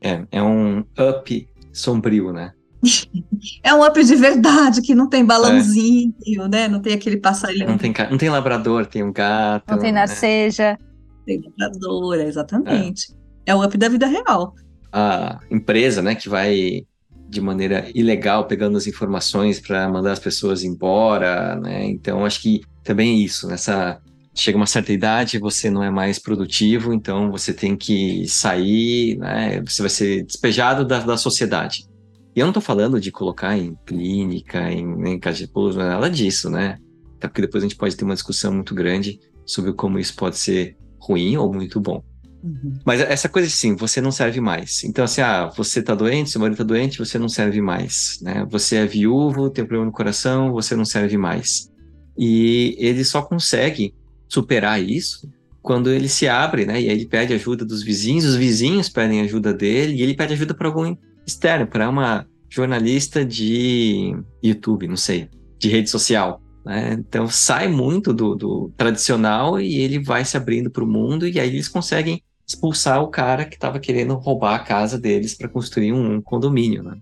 [0.00, 2.52] É, é um up sombrio, né?
[3.62, 6.48] é um up de verdade, que não tem balãozinho, é.
[6.48, 6.68] né?
[6.68, 7.68] Não tem aquele passarinho.
[7.68, 9.70] Não tem, não tem labrador, tem um gato.
[9.70, 10.00] Não tem né?
[10.00, 10.78] narceja.
[11.26, 13.12] Tem labradora, exatamente.
[13.44, 13.52] É.
[13.52, 14.54] é o up da vida real.
[14.98, 16.86] A empresa, né, que vai
[17.28, 21.84] de maneira ilegal, pegando as informações para mandar as pessoas embora, né?
[21.86, 24.00] Então acho que também é isso, nessa
[24.34, 29.62] chega uma certa idade, você não é mais produtivo, então você tem que sair, né?
[29.62, 31.86] Você vai ser despejado da, da sociedade.
[32.34, 35.88] E eu não estou falando de colocar em clínica, em, em casa de pouso, é
[35.88, 36.78] nada disso, né?
[37.16, 40.36] Até porque depois a gente pode ter uma discussão muito grande sobre como isso pode
[40.36, 42.04] ser ruim ou muito bom.
[42.42, 42.78] Uhum.
[42.84, 44.84] Mas essa coisa assim, você não serve mais.
[44.84, 48.46] Então, assim, ah, você tá doente, seu marido tá doente, você não serve mais, né?
[48.50, 51.70] Você é viúvo, tem problema no coração, você não serve mais.
[52.16, 53.94] E ele só consegue
[54.28, 55.28] superar isso
[55.60, 56.80] quando ele se abre, né?
[56.80, 60.32] E aí ele pede ajuda dos vizinhos, os vizinhos pedem ajuda dele e ele pede
[60.32, 60.96] ajuda para algum
[61.26, 66.40] externo, para uma jornalista de YouTube, não sei, de rede social.
[66.66, 66.94] Né?
[66.94, 71.38] Então sai muito do, do tradicional e ele vai se abrindo para o mundo e
[71.38, 75.92] aí eles conseguem expulsar o cara que estava querendo roubar a casa deles para construir
[75.92, 76.98] um, condomínio, né?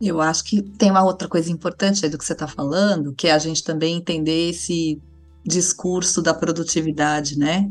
[0.00, 3.26] Eu acho que tem uma outra coisa importante aí do que você está falando, que
[3.26, 5.00] é a gente também entender esse
[5.44, 7.68] discurso da produtividade, né?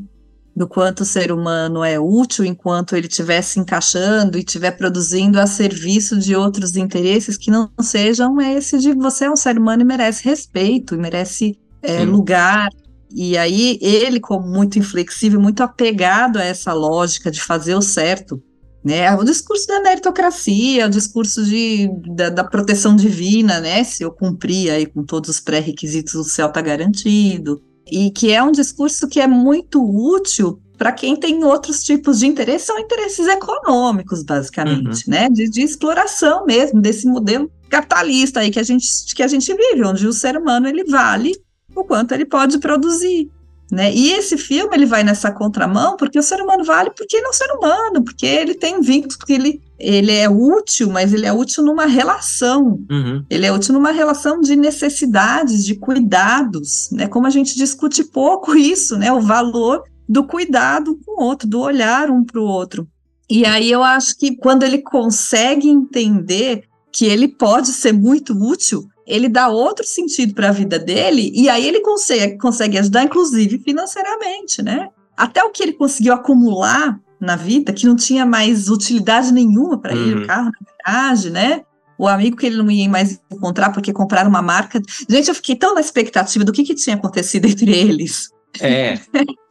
[0.56, 5.40] Do quanto o ser humano é útil enquanto ele estiver se encaixando e estiver produzindo
[5.40, 9.82] a serviço de outros interesses que não sejam esse de você é um ser humano
[9.82, 12.70] e merece respeito, e merece é, lugar.
[13.14, 18.42] E aí ele, como muito inflexível, muito apegado a essa lógica de fazer o certo,
[18.84, 19.14] né?
[19.16, 23.84] O discurso da meritocracia, o discurso de, da, da, proteção divina, né?
[23.84, 27.62] Se eu cumprir aí com todos os pré-requisitos, o céu está garantido.
[27.92, 32.26] E que é um discurso que é muito útil para quem tem outros tipos de
[32.26, 35.14] interesses, são interesses econômicos, basicamente, uhum.
[35.14, 35.30] né?
[35.30, 39.84] De, de, exploração mesmo, desse modelo capitalista aí que a, gente, que a gente vive,
[39.86, 41.34] onde o ser humano ele vale
[41.76, 43.30] o quanto ele pode produzir.
[43.72, 43.94] Né?
[43.94, 47.30] E esse filme ele vai nessa contramão porque o ser humano vale porque ele é
[47.30, 51.32] um ser humano, porque ele tem vínculos, porque ele, ele é útil, mas ele é
[51.32, 52.82] útil numa relação.
[52.92, 53.24] Uhum.
[53.30, 57.08] Ele é útil numa relação de necessidades, de cuidados, né?
[57.08, 59.10] Como a gente discute pouco isso, né?
[59.14, 62.86] O valor do cuidado com o outro, do olhar um para o outro.
[63.30, 68.86] E aí eu acho que quando ele consegue entender que ele pode ser muito útil,
[69.06, 73.60] ele dá outro sentido para a vida dele e aí ele consegue, consegue ajudar, inclusive
[73.60, 74.90] financeiramente, né?
[75.18, 79.94] Até o que ele conseguiu acumular na vida, que não tinha mais utilidade nenhuma para
[79.94, 80.02] uhum.
[80.02, 81.62] ele, o carro na garagem, né?
[81.98, 84.82] O amigo que ele não ia mais encontrar porque compraram uma marca.
[85.08, 88.30] Gente, eu fiquei tão na expectativa do que, que tinha acontecido entre eles.
[88.60, 89.00] É,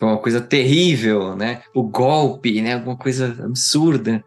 [0.01, 1.63] uma coisa terrível, né?
[1.75, 2.75] O golpe, né?
[2.75, 4.23] Alguma coisa absurda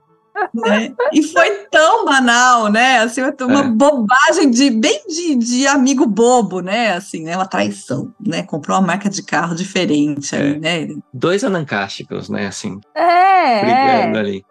[0.54, 0.94] né?
[1.12, 3.00] E foi tão banal, né?
[3.00, 3.68] Assim, uma é.
[3.68, 6.94] bobagem de bem de, de, amigo bobo, né?
[6.94, 7.36] Assim, né?
[7.36, 8.44] Uma traição, né?
[8.44, 10.40] Comprou uma marca de carro diferente, é.
[10.40, 10.88] aí, né?
[11.14, 12.48] Dois anancásticos, né?
[12.48, 14.20] Assim, é, brigando é.
[14.20, 14.46] ali.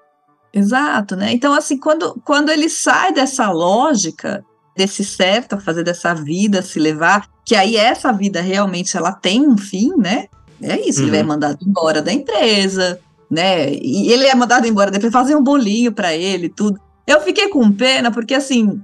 [0.52, 1.32] Exato, né?
[1.32, 4.44] Então, assim, quando, quando ele sai dessa lógica,
[4.76, 9.46] desse certo a fazer dessa vida se levar, que aí essa vida realmente ela tem
[9.46, 10.26] um fim, né?
[10.62, 11.08] É isso, uhum.
[11.08, 13.00] ele é mandado embora da empresa,
[13.32, 13.72] né?
[13.72, 16.78] E ele é mandado embora, depois fazem um bolinho para ele, tudo.
[17.06, 18.78] Eu fiquei com pena, porque assim,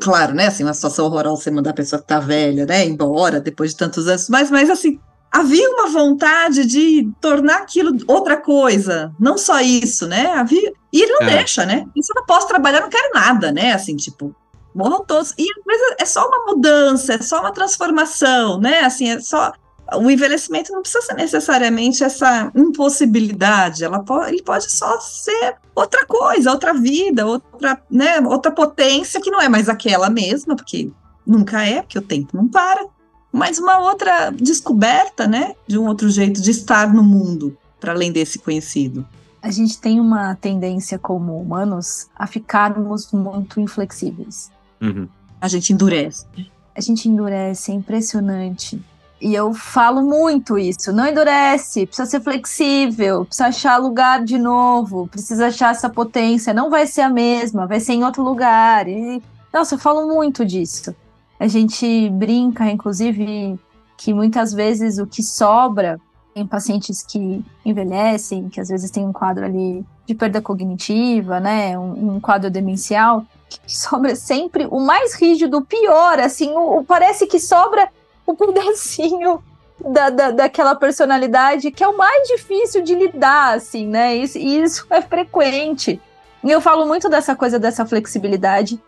[0.00, 0.46] claro, né?
[0.46, 2.86] Assim, uma situação horrorosa você mandar a pessoa que tá velha, né?
[2.86, 5.00] Embora depois de tantos anos, mas, mas assim,
[5.32, 10.26] havia uma vontade de tornar aquilo outra coisa, não só isso, né?
[10.26, 11.36] Havia, e ele não é.
[11.38, 11.84] deixa, né?
[11.96, 13.72] Isso eu não posso trabalhar, não quero nada, né?
[13.72, 14.32] Assim, tipo,
[14.72, 15.34] morram todos.
[15.36, 18.84] E a coisa é só uma mudança, é só uma transformação, né?
[18.84, 19.52] Assim, é só
[19.94, 26.04] o envelhecimento não precisa ser necessariamente essa impossibilidade, ela pode, ele pode só ser outra
[26.06, 30.90] coisa, outra vida, outra, né, outra potência que não é mais aquela mesma, porque
[31.26, 32.86] nunca é, porque o tempo não para,
[33.32, 38.12] mas uma outra descoberta, né, de um outro jeito de estar no mundo, para além
[38.12, 39.06] desse conhecido.
[39.40, 44.50] A gente tem uma tendência como humanos a ficarmos muito inflexíveis.
[44.80, 45.08] Uhum.
[45.40, 46.26] A gente endurece.
[46.74, 48.82] A gente endurece, é impressionante.
[49.20, 50.92] E eu falo muito isso.
[50.92, 56.54] Não endurece, precisa ser flexível, precisa achar lugar de novo, precisa achar essa potência.
[56.54, 58.86] Não vai ser a mesma, vai ser em outro lugar.
[58.86, 60.94] E, nossa, eu falo muito disso.
[61.38, 63.58] A gente brinca, inclusive,
[63.96, 66.00] que muitas vezes o que sobra
[66.34, 71.76] em pacientes que envelhecem, que às vezes tem um quadro ali de perda cognitiva, né,
[71.78, 76.84] um, um quadro demencial, que sobra sempre o mais rígido, o pior, assim, o, o
[76.84, 77.88] parece que sobra
[78.32, 79.42] um pedacinho
[79.80, 84.16] da, da, daquela personalidade que é o mais difícil de lidar, assim, né?
[84.16, 86.00] Isso, e isso é frequente.
[86.42, 88.80] E eu falo muito dessa coisa dessa flexibilidade.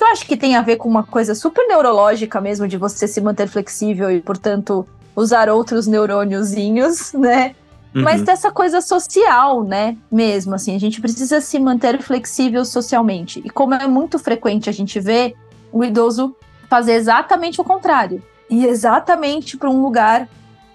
[0.00, 3.20] Eu acho que tem a ver com uma coisa super neurológica mesmo, de você se
[3.20, 7.54] manter flexível e, portanto, usar outros neurôniozinhos, né?
[7.94, 8.02] Uhum.
[8.02, 9.96] Mas dessa coisa social, né?
[10.12, 13.40] Mesmo, assim, a gente precisa se manter flexível socialmente.
[13.44, 15.34] E como é muito frequente a gente ver
[15.72, 16.36] o idoso
[16.68, 20.28] fazer exatamente o contrário e exatamente para um lugar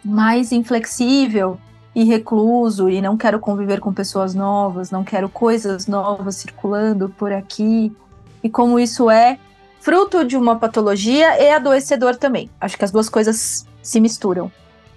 [0.04, 1.58] mais inflexível
[1.94, 7.32] e recluso e não quero conviver com pessoas novas, não quero coisas novas circulando por
[7.32, 7.96] aqui.
[8.44, 9.38] E como isso é
[9.80, 12.50] fruto de uma patologia e adoecedor também.
[12.60, 14.52] Acho que as duas coisas se misturam.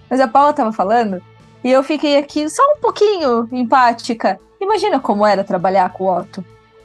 [0.08, 1.20] Mas a Paula estava falando
[1.62, 4.38] e eu fiquei aqui só um pouquinho empática.
[4.60, 6.44] Imagina como era trabalhar com o Otto.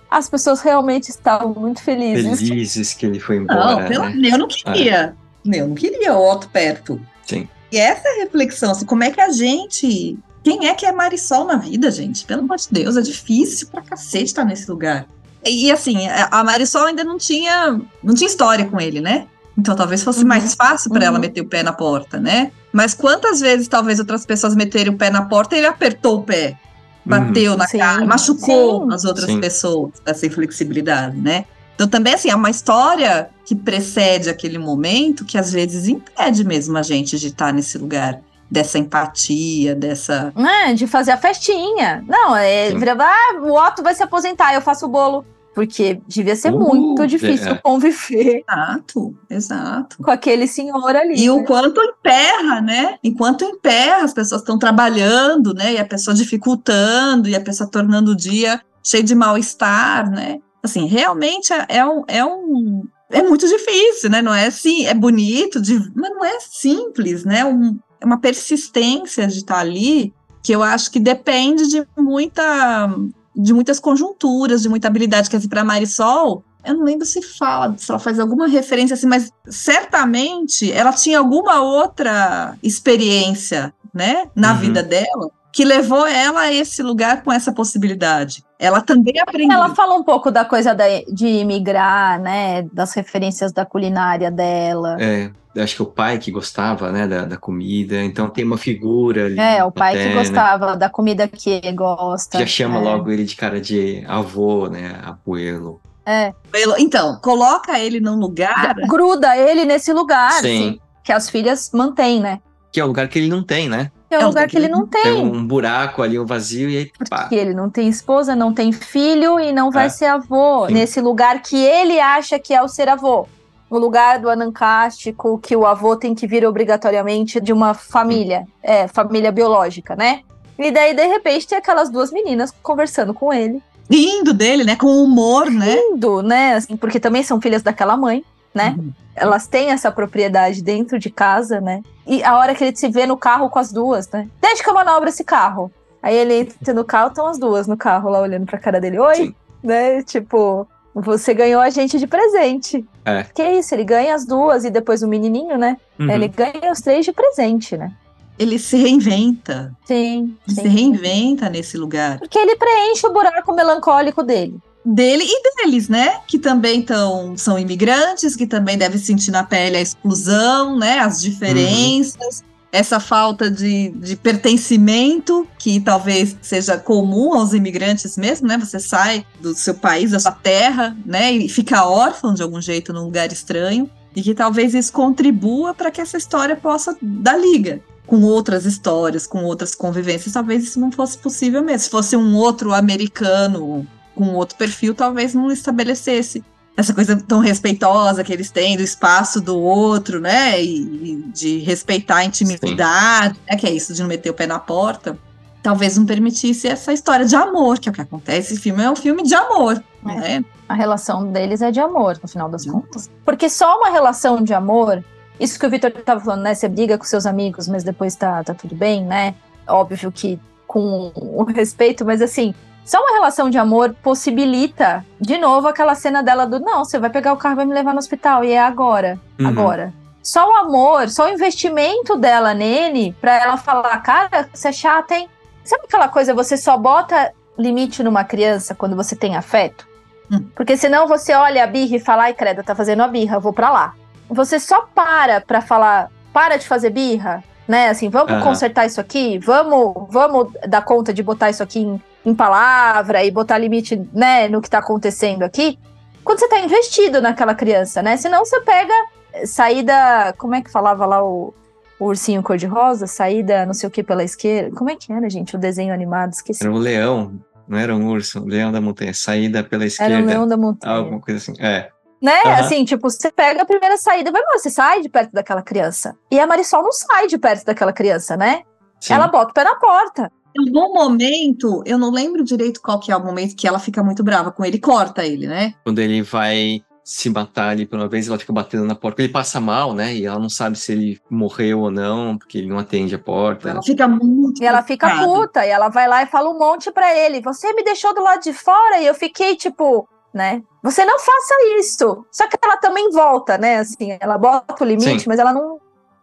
[0.10, 2.40] As pessoas realmente estavam muito felizes.
[2.40, 3.82] Felizes que ele foi embora.
[3.82, 4.30] Não, pelo, né?
[4.32, 5.16] eu não queria.
[5.16, 5.29] Ah.
[5.46, 7.00] Eu não queria o Otto perto.
[7.26, 7.48] Sim.
[7.72, 10.18] E essa é reflexão, assim, como é que a gente.
[10.44, 12.26] Quem é que é Marisol na vida, gente?
[12.26, 15.06] Pelo amor de Deus, é difícil pra cacete estar nesse lugar.
[15.46, 19.28] E, e assim, a Marisol ainda não tinha, não tinha história com ele, né?
[19.58, 20.28] Então talvez fosse uhum.
[20.28, 21.08] mais fácil para uhum.
[21.08, 22.52] ela meter o pé na porta, né?
[22.72, 26.24] Mas quantas vezes talvez outras pessoas meterem o pé na porta e ele apertou o
[26.24, 26.58] pé,
[27.06, 27.58] bateu uhum.
[27.58, 27.78] na Sim.
[27.80, 28.94] cara, machucou Sim.
[28.94, 29.42] as outras Sim.
[29.42, 31.46] pessoas, essa inflexibilidade, né?
[31.80, 36.78] Então, também, assim, é uma história que precede aquele momento que às vezes impede mesmo
[36.78, 38.20] a gente de estar nesse lugar
[38.52, 40.34] dessa empatia, dessa.
[40.36, 42.04] É, de fazer a festinha.
[42.06, 42.72] Não, é.
[42.76, 45.26] Vira, ah, o Otto vai se aposentar, eu faço o bolo.
[45.56, 47.56] Porque devia ser Uh, muito difícil é.
[47.56, 49.98] conviver Exato, exato.
[50.04, 51.16] com aquele senhor ali.
[51.16, 51.32] E né?
[51.32, 52.98] o quanto emperra, né?
[53.02, 55.74] Enquanto emperra, as pessoas estão trabalhando, né?
[55.74, 60.40] E a pessoa dificultando, e a pessoa tornando o dia cheio de mal-estar, né?
[60.62, 62.84] Assim, realmente é, é um, é um.
[63.10, 64.22] É muito difícil, né?
[64.22, 65.60] Não é assim, é bonito,
[65.96, 67.44] mas não é simples, né?
[67.44, 72.90] Um, é uma persistência de estar ali que eu acho que depende de muita
[73.36, 75.30] de muitas conjunturas, de muita habilidade.
[75.30, 79.08] Quer dizer, para Marisol, eu não lembro se fala, se ela faz alguma referência assim,
[79.08, 84.60] mas certamente ela tinha alguma outra experiência, né, na Uhum.
[84.60, 88.44] vida dela, que levou ela a esse lugar com essa possibilidade.
[88.60, 89.58] Ela também aprendeu.
[89.58, 92.64] Ela fala um pouco da coisa da- de imigrar, né?
[92.74, 94.98] Das referências da culinária dela.
[95.00, 99.26] É, acho que o pai que gostava, né, da, da comida, então tem uma figura
[99.26, 99.40] ali.
[99.40, 102.38] É, o pai que paterna, gostava da comida que ele gosta.
[102.40, 102.82] Já chama é.
[102.82, 105.82] logo ele de cara de avô, né, abuelo.
[106.06, 106.34] É,
[106.80, 108.76] Então, coloca ele num lugar.
[108.88, 110.40] gruda ele nesse lugar, Sim.
[110.70, 112.40] assim, que as filhas mantêm, né?
[112.72, 113.92] Que é um lugar que ele não tem, né?
[114.12, 115.14] É um É um lugar que ele não Tem tem.
[115.14, 117.22] um buraco ali, um vazio, e aí, pá.
[117.22, 119.90] Porque ele não tem esposa, não tem filho e não vai É.
[119.90, 120.68] ser avô.
[120.68, 120.74] Sim.
[120.74, 123.28] Nesse lugar que ele acha que é o ser avô.
[123.70, 128.88] O lugar do anancástico, que o avô tem que vir obrigatoriamente de uma família, é,
[128.88, 130.22] família biológica, né?
[130.58, 133.62] E daí, de repente, tem aquelas duas meninas conversando com ele.
[133.90, 134.76] Rindo dele, né?
[134.76, 135.76] Com humor, né?
[135.76, 136.56] Lindo, né?
[136.56, 138.24] Assim, porque também são filhas daquela mãe,
[138.54, 138.76] né?
[138.78, 138.92] Uhum.
[139.16, 141.82] Elas têm essa propriedade dentro de casa, né?
[142.08, 144.28] E a hora que ele se vê no carro com as duas, né?
[144.42, 145.72] Desde que eu manobro esse carro.
[146.02, 149.00] Aí ele entra no carro, estão as duas no carro lá olhando pra cara dele.
[149.00, 149.36] Oi, Sim.
[149.62, 150.02] né?
[150.04, 152.86] Tipo, você ganhou a gente de presente.
[153.06, 153.24] É.
[153.24, 155.78] Que isso, ele ganha as duas e depois o menininho, né?
[156.00, 156.10] Uhum.
[156.10, 157.92] Ele ganha os três de presente, né?
[158.38, 159.74] Ele se reinventa.
[159.86, 160.62] Sim, Ele sim.
[160.62, 162.20] se reinventa nesse lugar.
[162.20, 164.58] Porque ele preenche o buraco melancólico dele.
[164.86, 166.20] Dele e deles, né?
[166.28, 171.00] Que também tão, são imigrantes, que também devem sentir na pele a exclusão, né?
[171.00, 178.58] As diferenças, essa falta de, de pertencimento, que talvez seja comum aos imigrantes mesmo, né?
[178.58, 181.32] Você sai do seu país, da sua terra, né?
[181.32, 183.90] E fica órfão de algum jeito num lugar estranho.
[184.16, 189.28] E que talvez isso contribua para que essa história possa dar liga com outras histórias,
[189.28, 190.34] com outras convivências.
[190.34, 191.80] Talvez isso não fosse possível mesmo.
[191.80, 193.88] Se fosse um outro americano
[194.20, 196.44] com outro perfil, talvez não estabelecesse
[196.76, 200.62] essa coisa tão respeitosa que eles têm do espaço do outro, né?
[200.62, 203.56] E, e de respeitar a intimidade, né?
[203.56, 205.18] Que é isso de não meter o pé na porta.
[205.64, 208.54] Talvez não permitisse essa história de amor, que é o que acontece.
[208.54, 210.16] Esse filme é um filme de amor, É.
[210.16, 210.46] né?
[210.68, 213.10] A relação deles é de amor, no final das contas.
[213.24, 215.02] Porque só uma relação de amor,
[215.40, 216.54] isso que o Vitor estava falando, né?
[216.54, 219.34] Você briga com seus amigos, mas depois tá, tá tudo bem, né?
[219.68, 222.54] Óbvio que com o respeito, mas assim,
[222.90, 227.10] só uma relação de amor possibilita, de novo, aquela cena dela do não, você vai
[227.10, 229.48] pegar o carro e vai me levar no hospital, e é agora, Uhum.
[229.48, 229.94] agora.
[230.24, 235.16] Só o amor, só o investimento dela nele, pra ela falar, cara, você é chata,
[235.16, 235.30] hein?
[235.64, 239.88] Sabe aquela coisa, você só bota limite numa criança quando você tem afeto?
[240.32, 240.46] Hum.
[240.56, 243.42] Porque senão você olha a birra e fala, ai, credo, tá fazendo a birra, eu
[243.42, 243.94] vou pra lá.
[244.30, 247.90] Você só para pra falar, para de fazer birra, né?
[247.90, 248.44] Assim, vamos Aham.
[248.44, 253.32] consertar isso aqui, vamos, vamos dar conta de botar isso aqui em, em palavra e
[253.32, 255.80] botar limite, né, no que tá acontecendo aqui.
[256.24, 258.18] Quando você tá investido naquela criança, né?
[258.18, 258.94] Senão você pega
[259.34, 261.54] eh, saída, como é que falava lá o,
[262.00, 263.08] o ursinho cor-de-rosa?
[263.08, 264.76] Saída não sei o que pela esquerda.
[264.76, 266.34] Como é que era, gente, o desenho animado?
[266.34, 266.62] Esqueci.
[266.64, 270.22] Era o leão, não era um urso, o leão da montanha, saída pela Era esquerda.
[270.22, 270.96] o leão da montanha.
[270.96, 271.54] Alguma coisa assim.
[271.60, 271.90] É.
[272.22, 272.42] Né?
[272.46, 272.60] Aham.
[272.60, 276.16] Assim, tipo, você pega a primeira saída, vai você sai de perto daquela criança.
[276.30, 278.64] E a Marisol não sai de perto daquela criança, né?
[279.00, 279.14] Sim.
[279.14, 280.30] Ela bota o pé na porta.
[280.60, 284.04] Em algum momento, eu não lembro direito qual que é o momento que ela fica
[284.04, 285.74] muito brava com ele, corta ele, né?
[285.84, 289.22] Quando ele vai se matar ali por uma vez, ela fica batendo na porta.
[289.22, 290.14] Ele passa mal, né?
[290.14, 293.70] E ela não sabe se ele morreu ou não, porque ele não atende a porta.
[293.70, 295.66] Ela fica muito E ela fica puta.
[295.66, 297.42] E ela vai lá e fala um monte pra ele.
[297.42, 300.62] Você me deixou do lado de fora e eu fiquei tipo, né?
[300.84, 302.26] Você não faça isso.
[302.32, 303.78] Só que ela também volta, né?
[303.78, 305.26] Assim, ela bota o limite, Sim.
[305.30, 305.80] mas ela não.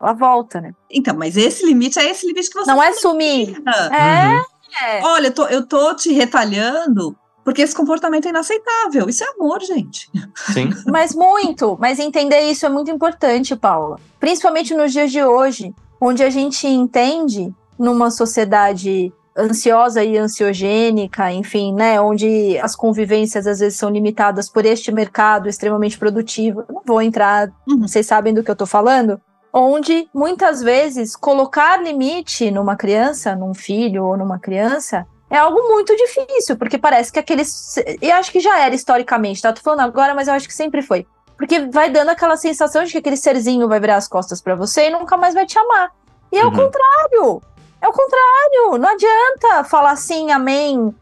[0.06, 0.72] Ela volta, né?
[0.88, 3.60] Então, mas esse limite é esse limite que você Não é sumir.
[3.66, 4.44] Ah, É, Uhum.
[4.86, 5.02] é.
[5.04, 9.08] Olha, eu tô, eu tô te retalhando porque esse comportamento é inaceitável.
[9.08, 10.08] Isso é amor, gente.
[10.52, 10.70] Sim.
[10.86, 14.00] Mas muito, mas entender isso é muito importante, Paula.
[14.18, 21.72] Principalmente nos dias de hoje, onde a gente entende numa sociedade ansiosa e ansiogênica, enfim,
[21.72, 26.64] né, onde as convivências às vezes são limitadas por este mercado extremamente produtivo.
[26.68, 27.82] não vou entrar, uhum.
[27.86, 29.20] vocês sabem do que eu estou falando,
[29.58, 35.96] onde muitas vezes colocar limite numa criança, num filho ou numa criança, é algo muito
[35.96, 37.74] difícil, porque parece que aqueles.
[38.02, 39.52] E acho que já era historicamente, tá?
[39.54, 41.06] Tô falando agora, mas eu acho que sempre foi.
[41.38, 44.88] Porque vai dando aquela sensação de que aquele serzinho vai virar as costas para você
[44.88, 45.90] e nunca mais vai te amar.
[46.30, 46.48] E é uhum.
[46.48, 47.42] o contrário.
[47.80, 48.78] É o contrário.
[48.78, 50.94] Não adianta falar sim, amém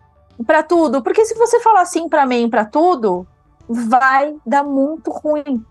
[0.46, 3.26] para tudo, porque se você falar sim para amém para tudo,
[3.68, 5.64] vai dar muito ruim.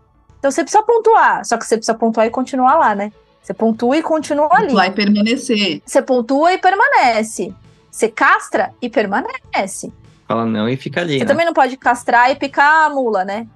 [0.44, 3.14] Então você precisa pontuar, só que você precisa pontuar e continuar lá, né?
[3.42, 4.74] Você pontua e continua ali.
[4.74, 5.82] Vai permanecer.
[5.86, 7.56] Você pontua e permanece.
[7.90, 9.90] Você castra e permanece.
[10.28, 11.14] Fala não e fica ali.
[11.14, 11.26] Você né?
[11.28, 13.48] também não pode castrar e picar a mula, né?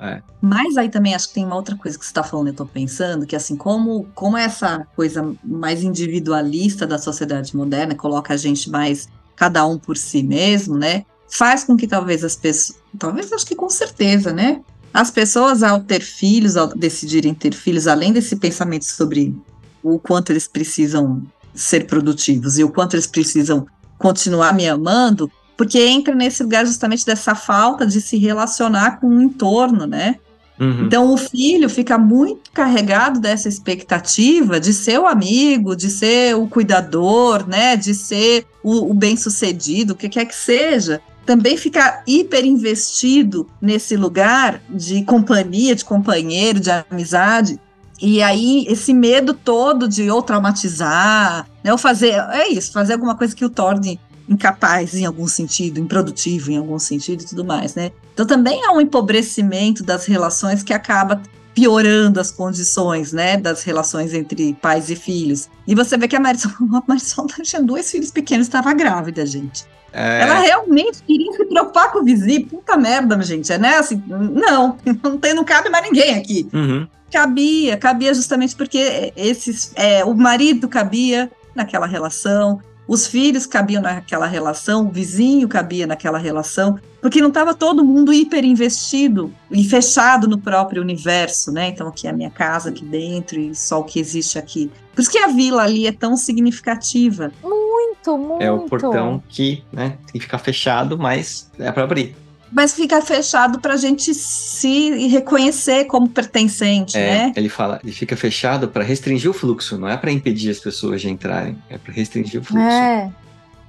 [0.00, 0.20] É.
[0.40, 2.66] Mas aí também acho que tem uma outra coisa que você está falando, eu estou
[2.66, 8.68] pensando, que assim, como, como essa coisa mais individualista da sociedade moderna coloca a gente
[8.68, 11.04] mais cada um por si mesmo, né?
[11.28, 14.60] Faz com que talvez as pessoas, talvez acho que com certeza, né?
[14.92, 19.34] As pessoas ao ter filhos, ao decidirem ter filhos, além desse pensamento sobre
[19.82, 21.22] o quanto eles precisam
[21.54, 23.66] ser produtivos e o quanto eles precisam
[23.98, 29.22] continuar me amando, porque entra nesse lugar justamente dessa falta de se relacionar com o
[29.22, 30.16] entorno, né?
[30.58, 30.86] Uhum.
[30.86, 36.46] Então o filho fica muito carregado dessa expectativa de ser o amigo, de ser o
[36.46, 37.76] cuidador, né?
[37.76, 41.00] De ser o, o bem-sucedido, o que quer que seja.
[41.24, 47.60] Também fica hiper investido nesse lugar de companhia, de companheiro, de amizade.
[48.00, 53.14] E aí, esse medo todo de ou traumatizar, né, ou fazer, é isso, fazer alguma
[53.16, 57.74] coisa que o torne incapaz em algum sentido, improdutivo em algum sentido e tudo mais,
[57.74, 57.92] né?
[58.12, 61.20] Então também há um empobrecimento das relações que acaba
[61.54, 65.48] piorando as condições, né, das relações entre pais e filhos.
[65.66, 69.64] E você vê que a Marisol, a Marisol tinha dois filhos pequenos, estava grávida, gente.
[69.92, 70.22] É...
[70.22, 73.76] Ela realmente queria se preocupar com o vizinho, puta merda, gente, é né?
[73.76, 76.48] Assim, não, não, tem, não cabe mais ninguém aqui.
[76.52, 76.88] Uhum.
[77.12, 84.26] Cabia, cabia justamente porque esses, é, o marido cabia naquela relação, os filhos cabiam naquela
[84.26, 90.28] relação, o vizinho cabia naquela relação, porque não estava todo mundo hiper investido e fechado
[90.28, 91.68] no próprio universo, né?
[91.68, 94.70] Então, aqui é a minha casa, aqui dentro, e só o que existe aqui.
[94.94, 97.32] Por isso que a vila ali é tão significativa.
[97.42, 98.42] Muito, muito.
[98.42, 102.14] É o portão que, né, tem que ficar fechado, mas é para abrir
[102.52, 107.32] mas fica fechado para a gente se reconhecer como pertencente, é, né?
[107.34, 111.00] Ele fala, ele fica fechado para restringir o fluxo, não é para impedir as pessoas
[111.00, 112.66] de entrarem, é para restringir o fluxo.
[112.66, 113.10] É.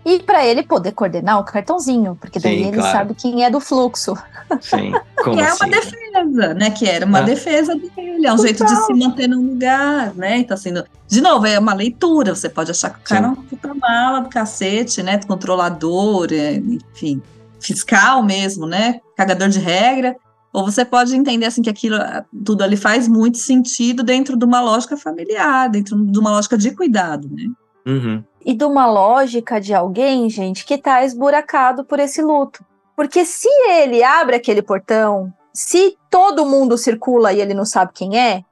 [0.06, 2.92] E para ele poder coordenar o cartãozinho, porque daí Sim, ele claro.
[2.92, 4.18] sabe quem é do fluxo.
[4.60, 4.92] Sim,
[5.24, 5.64] como que assim?
[5.64, 6.70] é uma defesa, né?
[6.72, 7.22] Que era uma ah.
[7.22, 8.38] defesa dele, é um Total.
[8.40, 10.40] jeito de se manter num lugar, né?
[10.40, 10.74] Então, assim,
[11.08, 12.36] de novo, é uma leitura.
[12.36, 13.28] Você pode achar que o cara Sim.
[13.28, 15.22] é um puta mala do cacete, né?
[15.26, 17.22] Controlador, é, enfim
[17.64, 19.00] fiscal mesmo, né?
[19.16, 20.16] Cagador de regra.
[20.54, 21.98] Ou você pode entender assim que aquilo
[22.46, 26.72] tudo ali faz muito sentido dentro de uma lógica familiar, dentro de uma lógica de
[26.76, 27.46] cuidado, né?
[27.86, 28.24] Uhum.
[28.46, 32.64] E de uma lógica de alguém, gente, que tá esburacado por esse luto.
[32.96, 38.18] Porque se ele abre aquele portão, se todo mundo circula e ele não sabe quem
[38.18, 38.44] é,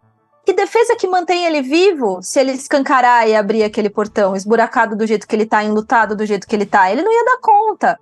[0.43, 5.05] que defesa que mantém ele vivo se ele escancarar e abrir aquele portão, esburacado do
[5.05, 6.91] jeito que ele tá, enlutado do jeito que ele tá?
[6.91, 7.99] Ele não ia dar conta.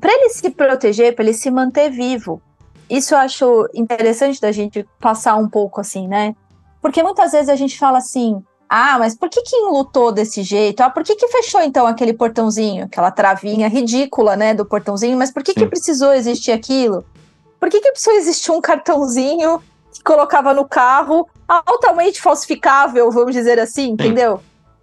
[0.00, 2.40] Para ele se proteger, para ele se manter vivo.
[2.88, 6.34] Isso eu acho interessante da gente passar um pouco assim, né?
[6.82, 10.80] Porque muitas vezes a gente fala assim: ah, mas por que que enlutou desse jeito?
[10.82, 15.16] Ah, por que que fechou então aquele portãozinho, aquela travinha ridícula, né, do portãozinho?
[15.16, 15.60] Mas por que Sim.
[15.60, 17.04] que precisou existir aquilo?
[17.58, 23.58] Por que que precisou existir um cartãozinho que colocava no carro altamente falsificável, vamos dizer
[23.58, 24.40] assim, entendeu?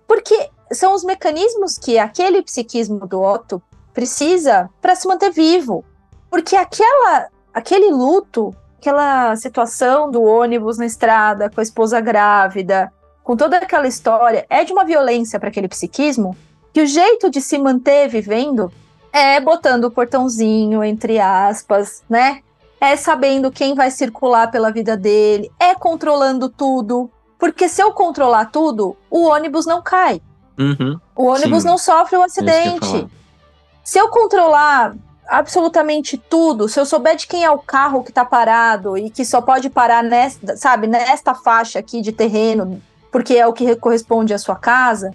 [0.07, 3.61] Porque são os mecanismos que aquele psiquismo do Otto
[3.93, 5.83] precisa para se manter vivo.
[6.29, 12.91] Porque aquela, aquele luto, aquela situação do ônibus na estrada, com a esposa grávida,
[13.23, 16.35] com toda aquela história, é de uma violência para aquele psiquismo
[16.73, 18.71] que o jeito de se manter vivendo
[19.11, 22.41] é botando o portãozinho, entre aspas, né?
[22.79, 27.11] É sabendo quem vai circular pela vida dele, é controlando tudo.
[27.37, 30.21] Porque se eu controlar tudo, o ônibus não cai.
[30.57, 30.99] Uhum.
[31.15, 31.69] O ônibus Sim.
[31.69, 33.07] não sofre um acidente.
[33.83, 34.95] Se eu controlar
[35.27, 39.23] absolutamente tudo, se eu souber de quem é o carro que tá parado e que
[39.23, 44.33] só pode parar nesta, sabe, nesta faixa aqui de terreno, porque é o que corresponde
[44.33, 45.13] à sua casa,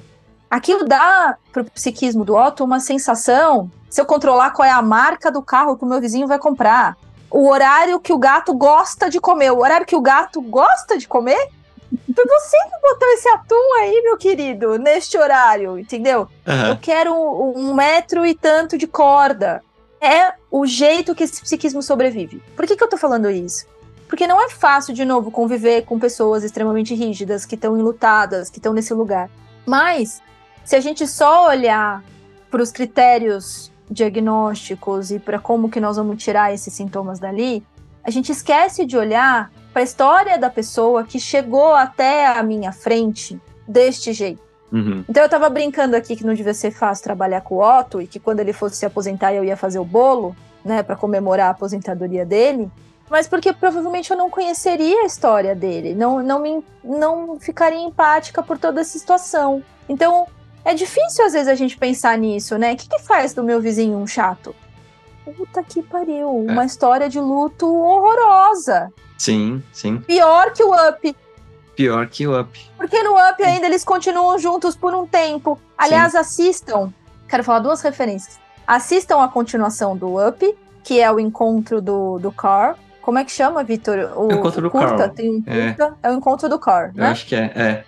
[0.50, 5.30] aquilo dá pro psiquismo do Otto uma sensação, se eu controlar qual é a marca
[5.30, 6.96] do carro que o meu vizinho vai comprar,
[7.30, 11.06] o horário que o gato gosta de comer, o horário que o gato gosta de
[11.06, 11.50] comer,
[11.90, 16.28] Você que botou esse atum aí, meu querido, neste horário, entendeu?
[16.46, 16.68] Aham.
[16.70, 19.62] Eu quero um, um metro e tanto de corda.
[20.00, 22.42] É o jeito que esse psiquismo sobrevive.
[22.54, 23.66] Por que, que eu tô falando isso?
[24.08, 28.58] Porque não é fácil, de novo, conviver com pessoas extremamente rígidas, que estão enlutadas, que
[28.58, 29.28] estão nesse lugar.
[29.64, 30.22] Mas,
[30.64, 32.04] se a gente só olhar
[32.50, 37.64] para os critérios diagnósticos e para como que nós vamos tirar esses sintomas dali,
[38.02, 42.72] a gente esquece de olhar para a história da pessoa que chegou até a minha
[42.72, 44.40] frente deste jeito.
[44.72, 45.04] Uhum.
[45.06, 48.06] Então eu tava brincando aqui que não devia ser fácil trabalhar com o Otto e
[48.06, 51.50] que quando ele fosse se aposentar eu ia fazer o bolo, né, para comemorar a
[51.50, 52.70] aposentadoria dele.
[53.10, 58.42] Mas porque provavelmente eu não conheceria a história dele, não, não, me, não ficaria empática
[58.42, 59.62] por toda essa situação.
[59.86, 60.26] Então
[60.64, 62.72] é difícil às vezes a gente pensar nisso, né?
[62.72, 64.56] O que, que faz do meu vizinho um chato?
[65.36, 68.90] Puta que pariu, uma história de luto horrorosa.
[69.18, 69.98] Sim, sim.
[69.98, 71.16] Pior que o Up.
[71.74, 72.70] Pior que o Up.
[72.76, 75.58] Porque no Up ainda eles continuam juntos por um tempo.
[75.76, 76.92] Aliás, assistam.
[77.28, 78.38] Quero falar duas referências.
[78.66, 82.76] Assistam a continuação do Up, que é o encontro do, do Carl.
[83.02, 84.12] Como é que chama, Vitor?
[84.16, 85.10] O, É encontro do curta, Carl.
[85.10, 85.68] Tem um É.
[85.74, 85.96] curta.
[86.02, 86.10] É.
[86.10, 87.10] o encontro do Carl, Eu né?
[87.10, 87.52] acho que é.
[87.54, 87.84] é.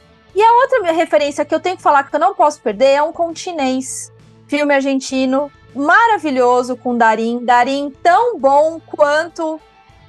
[0.63, 3.13] Outra minha referência que eu tenho que falar que eu não posso perder é um
[3.13, 4.13] continês.
[4.47, 7.45] Filme argentino maravilhoso com Darim.
[7.45, 9.61] Darim tão bom quanto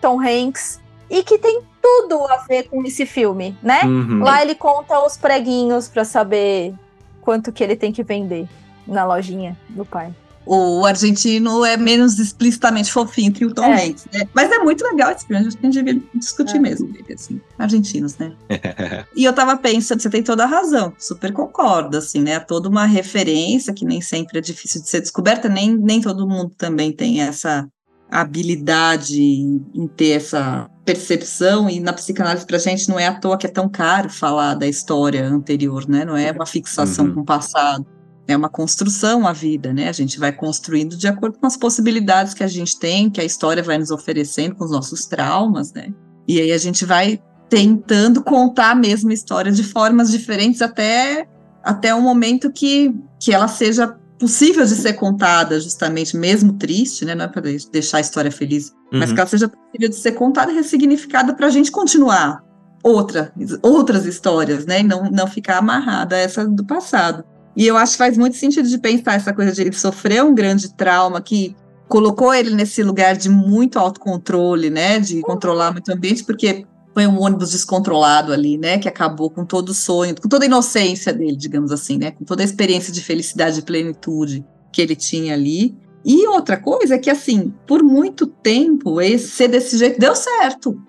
[0.02, 0.80] Tom Hanks.
[1.10, 3.82] E que tem tudo a ver com esse filme, né?
[3.84, 4.24] Uhum.
[4.24, 6.74] Lá ele conta os preguinhos pra saber
[7.22, 8.48] quanto que ele tem que vender
[8.88, 10.14] na lojinha do pai.
[10.46, 13.86] O argentino é menos explicitamente fofinho que o Tom É.
[13.86, 14.28] Hanks, né?
[14.34, 16.60] Mas é muito legal esse filme, a gente devia discutir É.
[16.60, 17.40] mesmo assim.
[17.58, 18.34] Argentinos, né?
[19.16, 22.40] E eu tava pensando, você tem toda a razão, super concordo, assim, né?
[22.40, 26.52] Toda uma referência que nem sempre é difícil de ser descoberta, nem, nem todo mundo
[26.58, 27.68] também tem essa
[28.10, 33.38] habilidade em, em ter essa percepção, e na psicanálise pra gente não é à toa
[33.38, 36.04] que é tão caro falar da história anterior, né?
[36.04, 37.14] Não é uma fixação Uhum.
[37.14, 37.86] com o passado.
[38.28, 39.88] É uma construção a vida, né?
[39.88, 43.24] A gente vai construindo de acordo com as possibilidades que a gente tem, que a
[43.24, 45.94] história vai nos oferecendo, com os nossos traumas, né?
[46.28, 47.20] E aí a gente vai
[47.50, 51.28] tentando contar a mesma história de formas diferentes até,
[51.64, 57.16] até um momento que, que ela seja possível de ser contada, justamente, mesmo triste, né?
[57.16, 57.42] Não é para
[57.72, 59.16] deixar a história feliz, mas Uhum.
[59.16, 62.44] que ela seja possível de ser contada e ressignificada para a gente continuar
[62.84, 64.82] outra, outras histórias, né?
[64.82, 67.24] E não, não ficar amarrada a essa do passado.
[67.56, 70.34] E eu acho que faz muito sentido de pensar essa coisa de ele sofrer um
[70.34, 71.56] grande trauma que
[71.88, 75.00] colocou ele nesse lugar de muito autocontrole, né?
[75.00, 78.78] De controlar muito o ambiente, porque foi um ônibus descontrolado ali, né?
[78.78, 82.12] Que acabou com todo o sonho, com toda a inocência dele, digamos assim, né?
[82.12, 85.78] Com toda a experiência de felicidade e plenitude que ele tinha ali.
[86.04, 90.80] E outra coisa é que, assim, por muito tempo, esse ser desse jeito deu certo.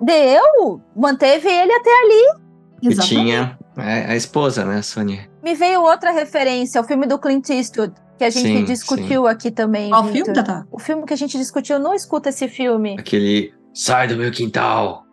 [0.00, 2.44] Deu, manteve ele até ali.
[2.82, 5.28] E tinha a esposa, né, Sônia?
[5.42, 9.50] Me veio outra referência, o filme do Clint Eastwood, que a gente Sim, discutiu aqui
[9.50, 9.90] também.
[9.90, 10.24] Qual Victor.
[10.24, 10.66] filme, Tata?
[10.70, 12.96] O filme que a gente discutiu, não escuta esse filme.
[12.98, 15.03] Aquele Sai do meu quintal.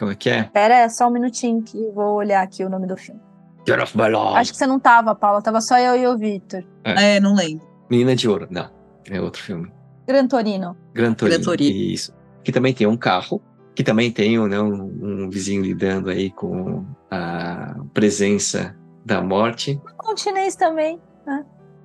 [0.00, 0.44] Como é que é?
[0.44, 3.20] Pera é só um minutinho que eu vou olhar aqui o nome do filme.
[3.68, 4.34] Get off my lawn.
[4.34, 6.64] Acho que você não tava, Paula, tava só eu e o Victor.
[6.82, 7.68] É, não lembro.
[7.90, 8.48] Menina de Ouro.
[8.50, 8.70] Não,
[9.10, 9.70] é outro filme.
[10.06, 10.74] Gran Torino.
[10.94, 11.36] Gran Torino.
[11.36, 11.76] Gran Torino.
[11.76, 12.14] Isso.
[12.42, 13.42] Que também tem um carro,
[13.74, 18.74] que também tem né, um, um vizinho lidando aí com a presença
[19.04, 20.98] da morte, Continês também.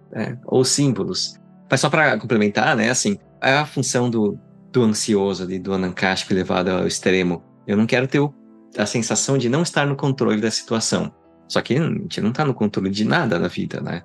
[0.10, 1.38] né, ou símbolos.
[1.70, 4.40] Mas só para complementar, né, assim, é a função do,
[4.72, 7.44] do ansioso ali, do anancástico levado ao extremo.
[7.68, 8.34] Eu não quero ter o-
[8.78, 11.14] a sensação de não estar no controle da situação.
[11.48, 14.02] Só que a gente não está no controle de nada na vida, né?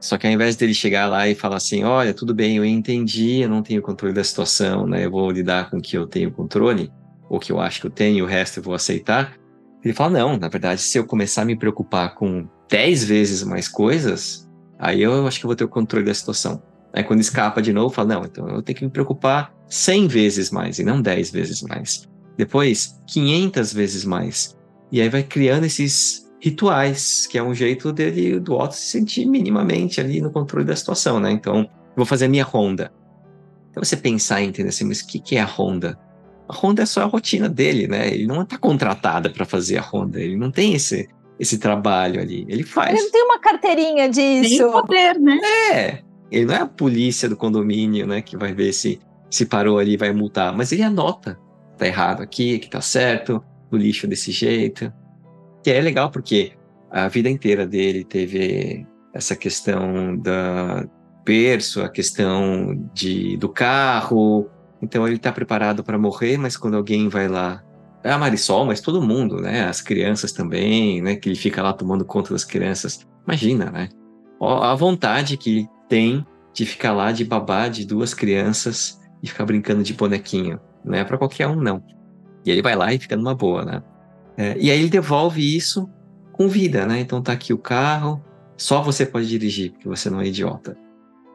[0.00, 3.40] Só que ao invés dele chegar lá e falar assim, olha, tudo bem, eu entendi,
[3.40, 5.04] eu não tenho controle da situação, né?
[5.06, 6.92] Eu vou lidar com o que eu tenho controle,
[7.28, 9.34] ou que eu acho que eu tenho, o resto eu vou aceitar.
[9.82, 13.66] Ele fala, não, na verdade, se eu começar a me preocupar com 10 vezes mais
[13.66, 14.48] coisas,
[14.78, 16.62] aí eu acho que eu vou ter o controle da situação.
[16.92, 20.50] Aí quando escapa de novo, fala, não, então eu tenho que me preocupar 100 vezes
[20.50, 22.08] mais, e não 10 vezes mais.
[22.36, 24.56] Depois, 500 vezes mais.
[24.90, 29.24] E aí vai criando esses rituais, que é um jeito dele, do Otto se sentir
[29.26, 31.30] minimamente ali no controle da situação, né?
[31.30, 32.92] Então, eu vou fazer a minha ronda.
[33.70, 35.98] Então você pensar e entender assim, mas o que, que é a ronda?
[36.48, 38.08] A ronda é só a rotina dele, né?
[38.12, 41.08] Ele não está contratado para fazer a ronda, ele não tem esse,
[41.40, 42.44] esse trabalho ali.
[42.48, 42.90] Ele faz.
[42.90, 44.70] Ele não tem uma carteirinha Tem disso.
[44.70, 45.40] poder, né?
[45.72, 49.00] É, ele não é a polícia do condomínio, né, que vai ver se
[49.34, 51.36] se parou ali e vai multar, mas ele anota,
[51.76, 54.92] tá errado aqui, que tá certo, o lixo desse jeito.
[55.62, 56.52] Que é legal porque
[56.90, 60.86] a vida inteira dele teve essa questão da
[61.24, 64.48] berço, a questão de do carro.
[64.82, 67.62] Então ele tá preparado para morrer, mas quando alguém vai lá
[68.04, 69.64] é a Marisol, mas todo mundo, né?
[69.64, 71.16] As crianças também, né?
[71.16, 73.00] Que ele fica lá tomando conta das crianças.
[73.26, 73.88] Imagina, né?
[74.38, 79.82] A vontade que tem de ficar lá de babá de duas crianças e ficar brincando
[79.82, 80.60] de bonequinho.
[80.84, 81.82] Não é para qualquer um, não.
[82.44, 83.82] E ele vai lá e fica numa boa, né?
[84.36, 85.88] É, e aí ele devolve isso
[86.32, 87.00] com vida, né?
[87.00, 88.22] Então tá aqui o carro,
[88.56, 90.76] só você pode dirigir, porque você não é idiota.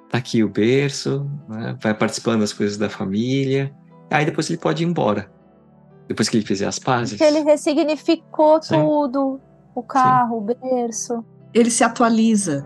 [0.10, 1.78] Tá aqui o berço, né?
[1.82, 3.74] vai participando das coisas da família.
[4.10, 5.32] Aí depois ele pode ir embora.
[6.08, 7.18] Depois que ele fizer as pazes.
[7.18, 8.76] Porque ele ressignificou Sim.
[8.76, 9.40] tudo.
[9.76, 10.56] O carro, Sim.
[10.68, 11.26] o berço.
[11.54, 12.66] Ele se atualiza.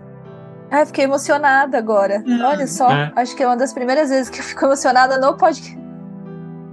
[0.70, 2.24] Ai, fiquei emocionada agora.
[2.26, 2.42] Hum.
[2.42, 3.12] Olha só, é.
[3.14, 5.83] acho que é uma das primeiras vezes que eu fico emocionada no podcast.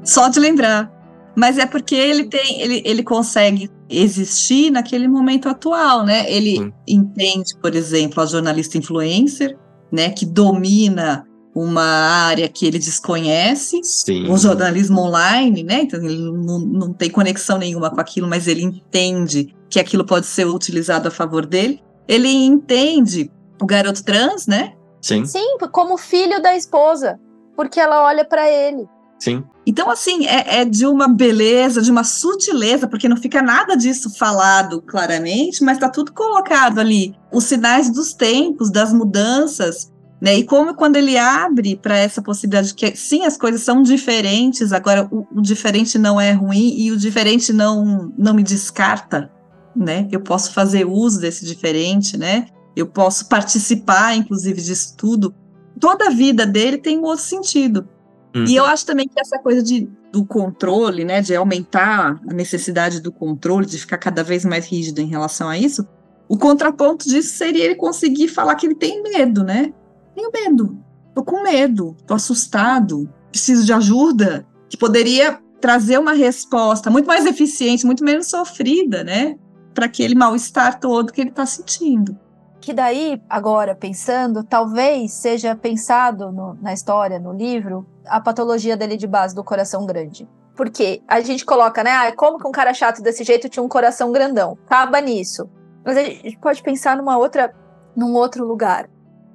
[0.04, 0.92] Só de lembrar.
[1.36, 6.30] Mas é porque ele tem, ele, ele consegue existir naquele momento atual, né?
[6.32, 6.72] Ele hum.
[6.88, 9.58] entende, por exemplo, a jornalista influencer,
[9.92, 14.30] né, que domina uma área que ele desconhece, Sim.
[14.30, 15.82] o jornalismo online, né?
[15.82, 20.26] Então ele não, não tem conexão nenhuma com aquilo, mas ele entende que aquilo pode
[20.26, 21.82] ser utilizado a favor dele.
[22.08, 23.30] Ele entende
[23.62, 24.74] o garoto trans, né?
[25.02, 25.26] Sim.
[25.26, 27.20] Sim, como filho da esposa,
[27.56, 28.88] porque ela olha para ele.
[29.22, 29.44] Sim.
[29.68, 34.10] Então, assim, é, é, de uma beleza, de uma sutileza, porque não fica nada disso
[34.18, 37.14] falado claramente, mas está tudo colocado ali.
[37.32, 40.40] Os sinais dos tempos, das mudanças, né?
[40.40, 45.08] E como quando ele abre para essa possibilidade que sim, as coisas são diferentes, agora
[45.12, 49.32] o, o, diferente não é ruim e o diferente não, não me descarta,
[49.76, 50.08] né?
[50.12, 52.48] Eu posso fazer uso desse diferente, né?
[52.76, 55.32] Eu posso participar, inclusive, disso tudo.
[55.80, 57.88] Toda a vida dele tem um outro sentido.
[58.36, 58.46] Uhum.
[58.46, 63.02] E eu acho também que essa coisa de, do controle, né, de aumentar a necessidade
[63.02, 65.86] do controle, de ficar cada vez mais rígido em relação a isso,
[66.30, 69.74] o contraponto disso seria ele conseguir falar que ele tem medo, né?
[70.16, 70.78] Tenho medo.
[71.14, 77.26] Tô com medo, tô assustado, preciso de ajuda, que poderia trazer uma resposta muito mais
[77.26, 79.36] eficiente, muito menos sofrida, né?
[79.74, 82.18] Para aquele mal-estar todo que ele está sentindo.
[82.62, 88.96] Que daí, agora pensando, talvez seja pensado no, na história, no livro, a patologia dele
[88.96, 90.30] de base do coração grande.
[90.56, 91.92] Porque a gente coloca, né?
[91.92, 94.58] Ah, como que um cara chato desse jeito tinha um coração grandão?
[94.68, 95.50] Acaba nisso.
[95.84, 97.52] Mas a gente pode pensar numa outra,
[97.96, 98.88] num outro lugar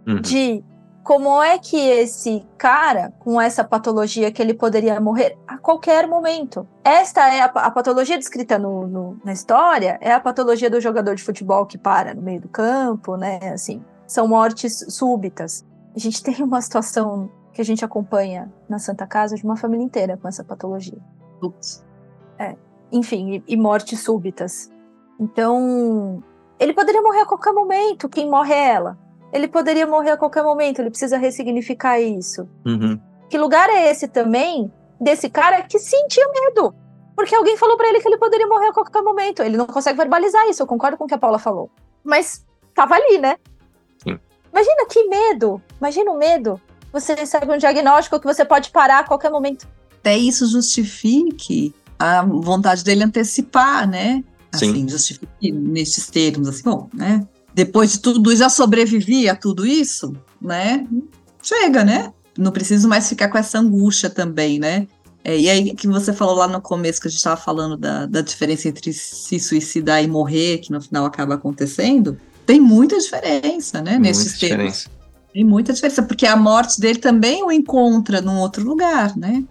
[0.06, 0.20] uhum.
[0.20, 0.62] de
[1.06, 6.66] como é que esse cara, com essa patologia, que ele poderia morrer a qualquer momento.
[6.82, 11.14] Esta é a, a patologia descrita no, no, na história, é a patologia do jogador
[11.14, 13.38] de futebol que para no meio do campo, né?
[13.54, 15.64] Assim, são mortes súbitas.
[15.94, 19.84] A gente tem uma situação que a gente acompanha na Santa Casa de uma família
[19.84, 20.98] inteira com essa patologia.
[21.40, 21.86] Ups.
[22.36, 22.56] É.
[22.90, 24.72] Enfim, e, e mortes súbitas.
[25.20, 26.20] Então,
[26.58, 28.08] ele poderia morrer a qualquer momento.
[28.08, 29.05] Quem morre é ela
[29.36, 32.48] ele poderia morrer a qualquer momento, ele precisa ressignificar isso.
[32.64, 32.98] Uhum.
[33.28, 36.74] Que lugar é esse também desse cara que sentia medo?
[37.14, 39.42] Porque alguém falou para ele que ele poderia morrer a qualquer momento.
[39.42, 41.70] Ele não consegue verbalizar isso, eu concordo com o que a Paula falou.
[42.02, 43.36] Mas tava ali, né?
[44.02, 44.18] Sim.
[44.52, 45.62] Imagina que medo!
[45.78, 46.60] Imagina o medo.
[46.92, 49.66] Você recebe um diagnóstico que você pode parar a qualquer momento.
[50.00, 54.24] Até isso justifique a vontade dele antecipar, né?
[54.54, 54.70] Sim.
[54.70, 57.26] Assim, justifique nesses termos, assim, bom, né?
[57.56, 60.86] Depois de tudo, já sobrevivi a tudo isso, né?
[61.42, 62.12] Chega, né?
[62.36, 64.86] Não preciso mais ficar com essa angústia também, né?
[65.24, 68.04] É, e aí que você falou lá no começo que a gente estava falando da,
[68.04, 73.80] da diferença entre se suicidar e morrer, que no final acaba acontecendo, tem muita diferença,
[73.80, 73.92] né?
[73.92, 74.90] Muita nesses diferença.
[75.32, 79.42] Tem muita diferença, porque a morte dele também o encontra num outro lugar, né?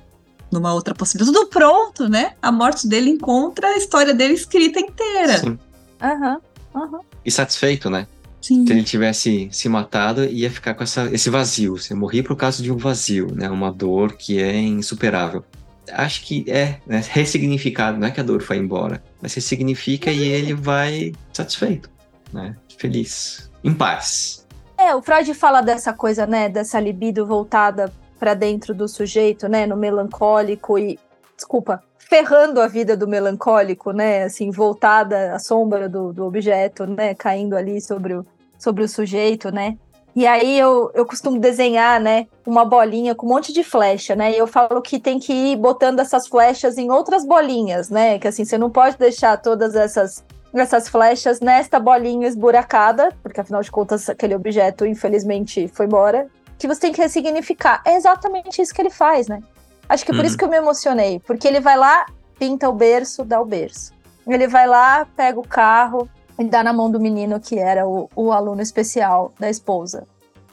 [0.51, 1.36] Numa outra possibilidade.
[1.36, 2.34] Tudo pronto, né?
[2.39, 5.39] A morte dele encontra a história dele escrita inteira.
[5.39, 5.58] Sim.
[5.99, 6.34] Aham.
[6.34, 6.55] Uhum.
[6.76, 8.07] Uhum e satisfeito, né?
[8.39, 8.65] Sim.
[8.67, 11.78] Se ele tivesse se matado, ia ficar com essa, esse vazio.
[11.78, 13.49] Você morrer por causa de um vazio, né?
[13.49, 15.43] Uma dor que é insuperável.
[15.91, 17.03] Acho que é né?
[17.09, 17.97] ressignificado.
[17.97, 21.89] Não é que a dor foi embora, mas ressignifica e ele vai satisfeito,
[22.32, 22.55] né?
[22.78, 24.45] Feliz, em paz.
[24.78, 26.47] É, o Freud fala dessa coisa, né?
[26.47, 29.65] Dessa libido voltada para dentro do sujeito, né?
[29.65, 30.99] No melancólico e
[31.36, 34.24] desculpa, ferrando a vida do melancólico, né?
[34.24, 37.14] Assim, voltada à sombra do, do objeto, né?
[37.16, 38.26] Caindo ali sobre o,
[38.58, 39.78] sobre o sujeito, né?
[40.16, 44.32] E aí eu, eu costumo desenhar, né, uma bolinha com um monte de flecha, né?
[44.32, 48.18] E eu falo que tem que ir botando essas flechas em outras bolinhas, né?
[48.18, 53.62] Que assim, você não pode deixar todas essas essas flechas nesta bolinha esburacada, porque afinal
[53.62, 57.82] de contas aquele objeto infelizmente foi embora, que você tem que ressignificar.
[57.84, 59.41] É exatamente isso que ele faz, né?
[59.88, 60.27] Acho que é por uhum.
[60.27, 62.05] isso que eu me emocionei, porque ele vai lá,
[62.38, 63.93] pinta o berço, dá o berço.
[64.27, 66.09] Ele vai lá, pega o carro
[66.39, 70.07] e dá na mão do menino que era o, o aluno especial da esposa.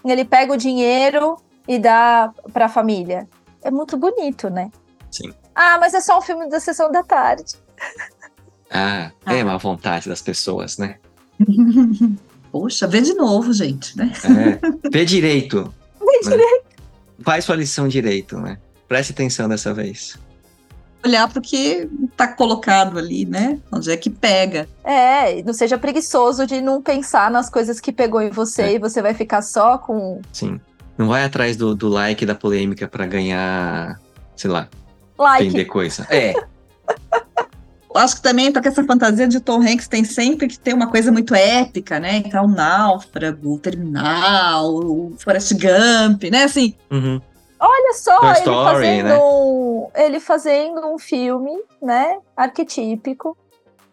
[0.04, 3.28] Ele pega o dinheiro e dá para a família.
[3.62, 4.70] É muito bonito, né?
[5.10, 5.32] Sim.
[5.54, 7.54] Ah, mas é só um filme da sessão da tarde.
[8.70, 10.98] Ah, é uma vontade das pessoas, né?
[12.50, 14.12] Poxa, vê de novo, gente, né?
[14.24, 14.88] É.
[14.90, 15.72] Vê direito.
[15.98, 16.36] Vê né?
[16.36, 16.64] direito.
[17.22, 18.58] Faz sua lição direito, né?
[18.92, 20.18] Preste atenção dessa vez.
[21.02, 23.58] Olhar para o que está colocado ali, né?
[23.72, 24.68] Onde é que pega.
[24.84, 28.72] É, não seja preguiçoso de não pensar nas coisas que pegou em você é.
[28.74, 30.20] e você vai ficar só com.
[30.30, 30.60] Sim.
[30.98, 33.98] Não vai atrás do, do like da polêmica para ganhar,
[34.36, 34.68] sei lá,
[35.18, 35.46] like.
[35.46, 36.06] vender coisa.
[36.10, 36.34] É.
[37.96, 41.10] Acho que também porque essa fantasia de Tom Hanks tem sempre que ter uma coisa
[41.10, 42.18] muito épica, né?
[42.18, 46.44] Então, o Náufrago, o Terminal, o Forrest Gump, né?
[46.44, 46.74] Assim.
[46.90, 47.22] Uhum.
[47.92, 49.18] Olha só, Toy ele, Story, fazendo né?
[49.18, 52.18] um, ele fazendo um filme, né?
[52.36, 53.36] Arquetípico.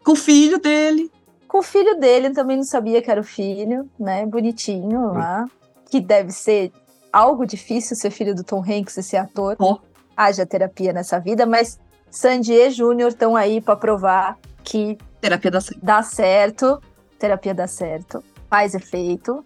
[0.04, 1.12] Com o filho dele.
[1.48, 4.26] Com o filho dele, também não sabia que era o filho, né?
[4.26, 5.46] Bonitinho lá.
[5.90, 6.72] Que deve ser
[7.12, 9.56] algo difícil ser filho do Tom Hanks e ser ator.
[9.60, 9.78] Oh.
[10.16, 11.80] Haja terapia nessa vida, mas
[12.10, 15.80] Sandy e Júnior estão aí para provar que terapia dá certo.
[15.82, 16.82] dá certo,
[17.18, 19.46] terapia dá certo, faz efeito.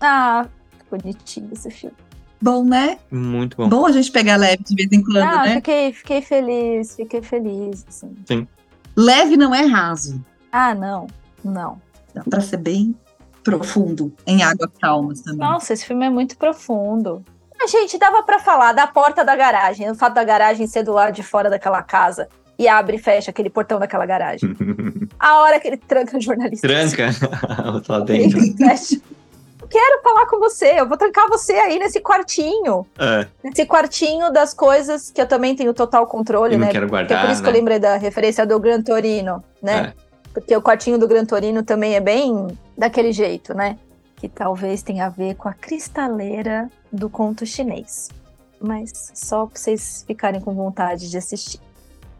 [0.00, 0.46] Ah,
[0.90, 1.96] bonitinho esse filme.
[2.42, 2.98] Bom, né?
[3.08, 3.68] Muito bom.
[3.68, 5.54] Bom a gente pegar leve de vez em quando, ah, né?
[5.54, 7.84] Fiquei, fiquei feliz, fiquei feliz.
[7.88, 8.14] Assim.
[8.26, 8.48] Sim.
[8.96, 10.20] Leve não é raso.
[10.50, 11.06] Ah, não,
[11.44, 11.80] não.
[12.12, 12.94] Dá pra ser bem
[13.44, 15.38] profundo, em águas calmas também.
[15.38, 17.24] Nossa, esse filme é muito profundo.
[17.62, 20.92] A gente dava para falar da porta da garagem, o fato da garagem ser do
[20.92, 22.28] lado de fora daquela casa
[22.58, 24.54] e abre e fecha aquele portão daquela garagem.
[25.18, 26.66] A hora que ele tranca o jornalista.
[26.66, 27.06] Tranca
[27.88, 28.40] lá dentro.
[29.72, 32.86] Quero falar com você, eu vou trancar você aí nesse quartinho.
[32.98, 33.26] É.
[33.42, 36.68] Nesse quartinho das coisas que eu também tenho total controle, Eu né?
[36.70, 37.48] quero guardar, é por isso né?
[37.48, 39.94] que eu lembrei da referência do Gran Torino, né?
[39.96, 40.02] É.
[40.34, 43.78] Porque o quartinho do Gran Torino também é bem daquele jeito, né?
[44.16, 48.10] Que talvez tenha a ver com a cristaleira do conto chinês.
[48.60, 51.60] Mas só pra vocês ficarem com vontade de assistir.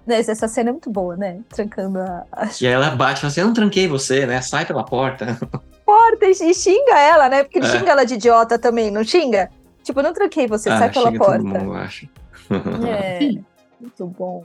[0.07, 1.41] Mas essa cena é muito boa, né?
[1.51, 4.41] Trancando a, a E aí ela bate e fala assim: Eu não tranquei você, né?
[4.41, 5.39] Sai pela porta.
[5.93, 7.43] Porta e, xinga ela, né?
[7.45, 7.71] Porque ele É.
[7.71, 9.51] xinga ela de idiota também, não xinga?
[9.83, 11.39] Tipo, eu não tranquei você, ah, sai pela porta.
[11.39, 12.09] todo mundo, eu acho.
[12.87, 13.45] É, Sim.
[13.81, 14.45] muito bom.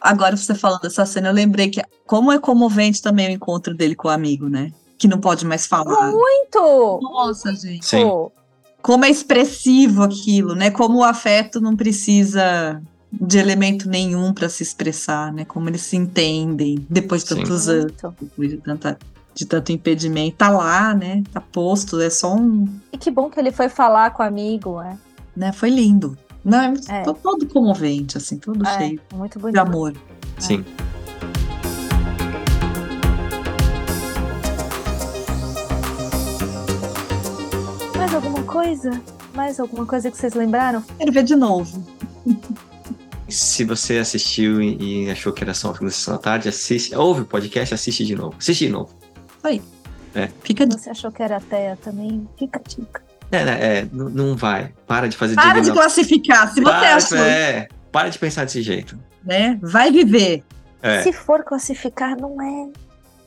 [0.00, 3.94] Agora você falando dessa cena, eu lembrei que como é comovente também o encontro dele
[3.94, 4.72] com o amigo, né?
[4.98, 6.10] Que não pode mais falar.
[6.10, 7.00] Muito!
[7.02, 7.84] Nossa, gente.
[7.84, 8.08] Sim.
[8.82, 10.70] Como é expressivo aquilo, né?
[10.70, 12.80] Como o afeto não precisa
[13.12, 15.44] de elemento nenhum para se expressar, né?
[15.44, 17.36] Como eles se entendem depois de Sim.
[17.36, 18.16] tantos anos, muito.
[18.22, 18.98] depois de, tanta,
[19.34, 20.36] de tanto impedimento.
[20.36, 21.22] Tá lá, né?
[21.32, 22.66] Tá posto, é só um.
[22.92, 24.96] E que bom que ele foi falar com o amigo, é.
[25.36, 25.52] Né?
[25.52, 26.16] Foi lindo.
[26.44, 27.02] Não, é, É.
[27.02, 29.58] to- todo comovente, assim, todo É, cheio muito de bonito.
[29.58, 29.94] amor.
[30.38, 30.64] Sim.
[37.96, 39.02] Mais alguma coisa?
[39.34, 40.82] Mais alguma coisa que vocês lembraram?
[40.98, 41.84] Quero ver de novo.
[43.28, 46.48] Se você assistiu e, e achou que era só uma filme da Sessão da tarde,
[46.48, 46.94] assiste.
[46.94, 48.34] Ouve o podcast, assiste de novo.
[48.38, 48.90] Assiste de novo.
[50.42, 50.74] Fica de...
[50.78, 52.28] Você achou que era Teia também?
[52.38, 53.02] Fica a dica.
[53.32, 54.72] É, né, é, não vai.
[54.86, 56.48] Para de fazer Para de classificar.
[56.48, 58.98] Se você Para, achou, é, para de pensar desse jeito.
[59.24, 59.56] né?
[59.62, 60.42] Vai viver.
[60.82, 61.02] É.
[61.02, 62.68] Se for classificar, não é.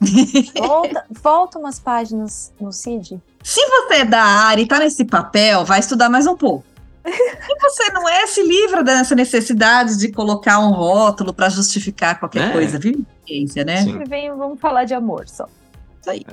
[0.60, 3.22] Volta, volta umas páginas no CID.
[3.42, 6.66] Se você é da área e tá nesse papel, vai estudar mais um pouco.
[7.06, 12.50] Se você não é, se livra dessa necessidade de colocar um rótulo para justificar qualquer
[12.50, 12.52] É.
[12.52, 12.78] coisa.
[12.80, 13.84] Vive ciência, né?
[13.84, 14.04] Sim.
[14.06, 15.48] Vem, vamos falar de amor só.
[16.04, 16.26] Isso aí.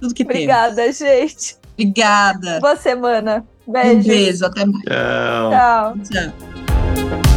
[0.00, 0.36] Tudo que tem.
[0.36, 1.56] Obrigada, gente.
[1.74, 2.60] Obrigada.
[2.60, 3.44] Boa semana.
[3.68, 4.08] Um Beijo.
[4.08, 4.46] beijo.
[4.46, 4.82] Até mais.
[4.84, 5.94] Tchau.
[6.00, 6.32] Tchau.
[6.32, 7.31] Tchau.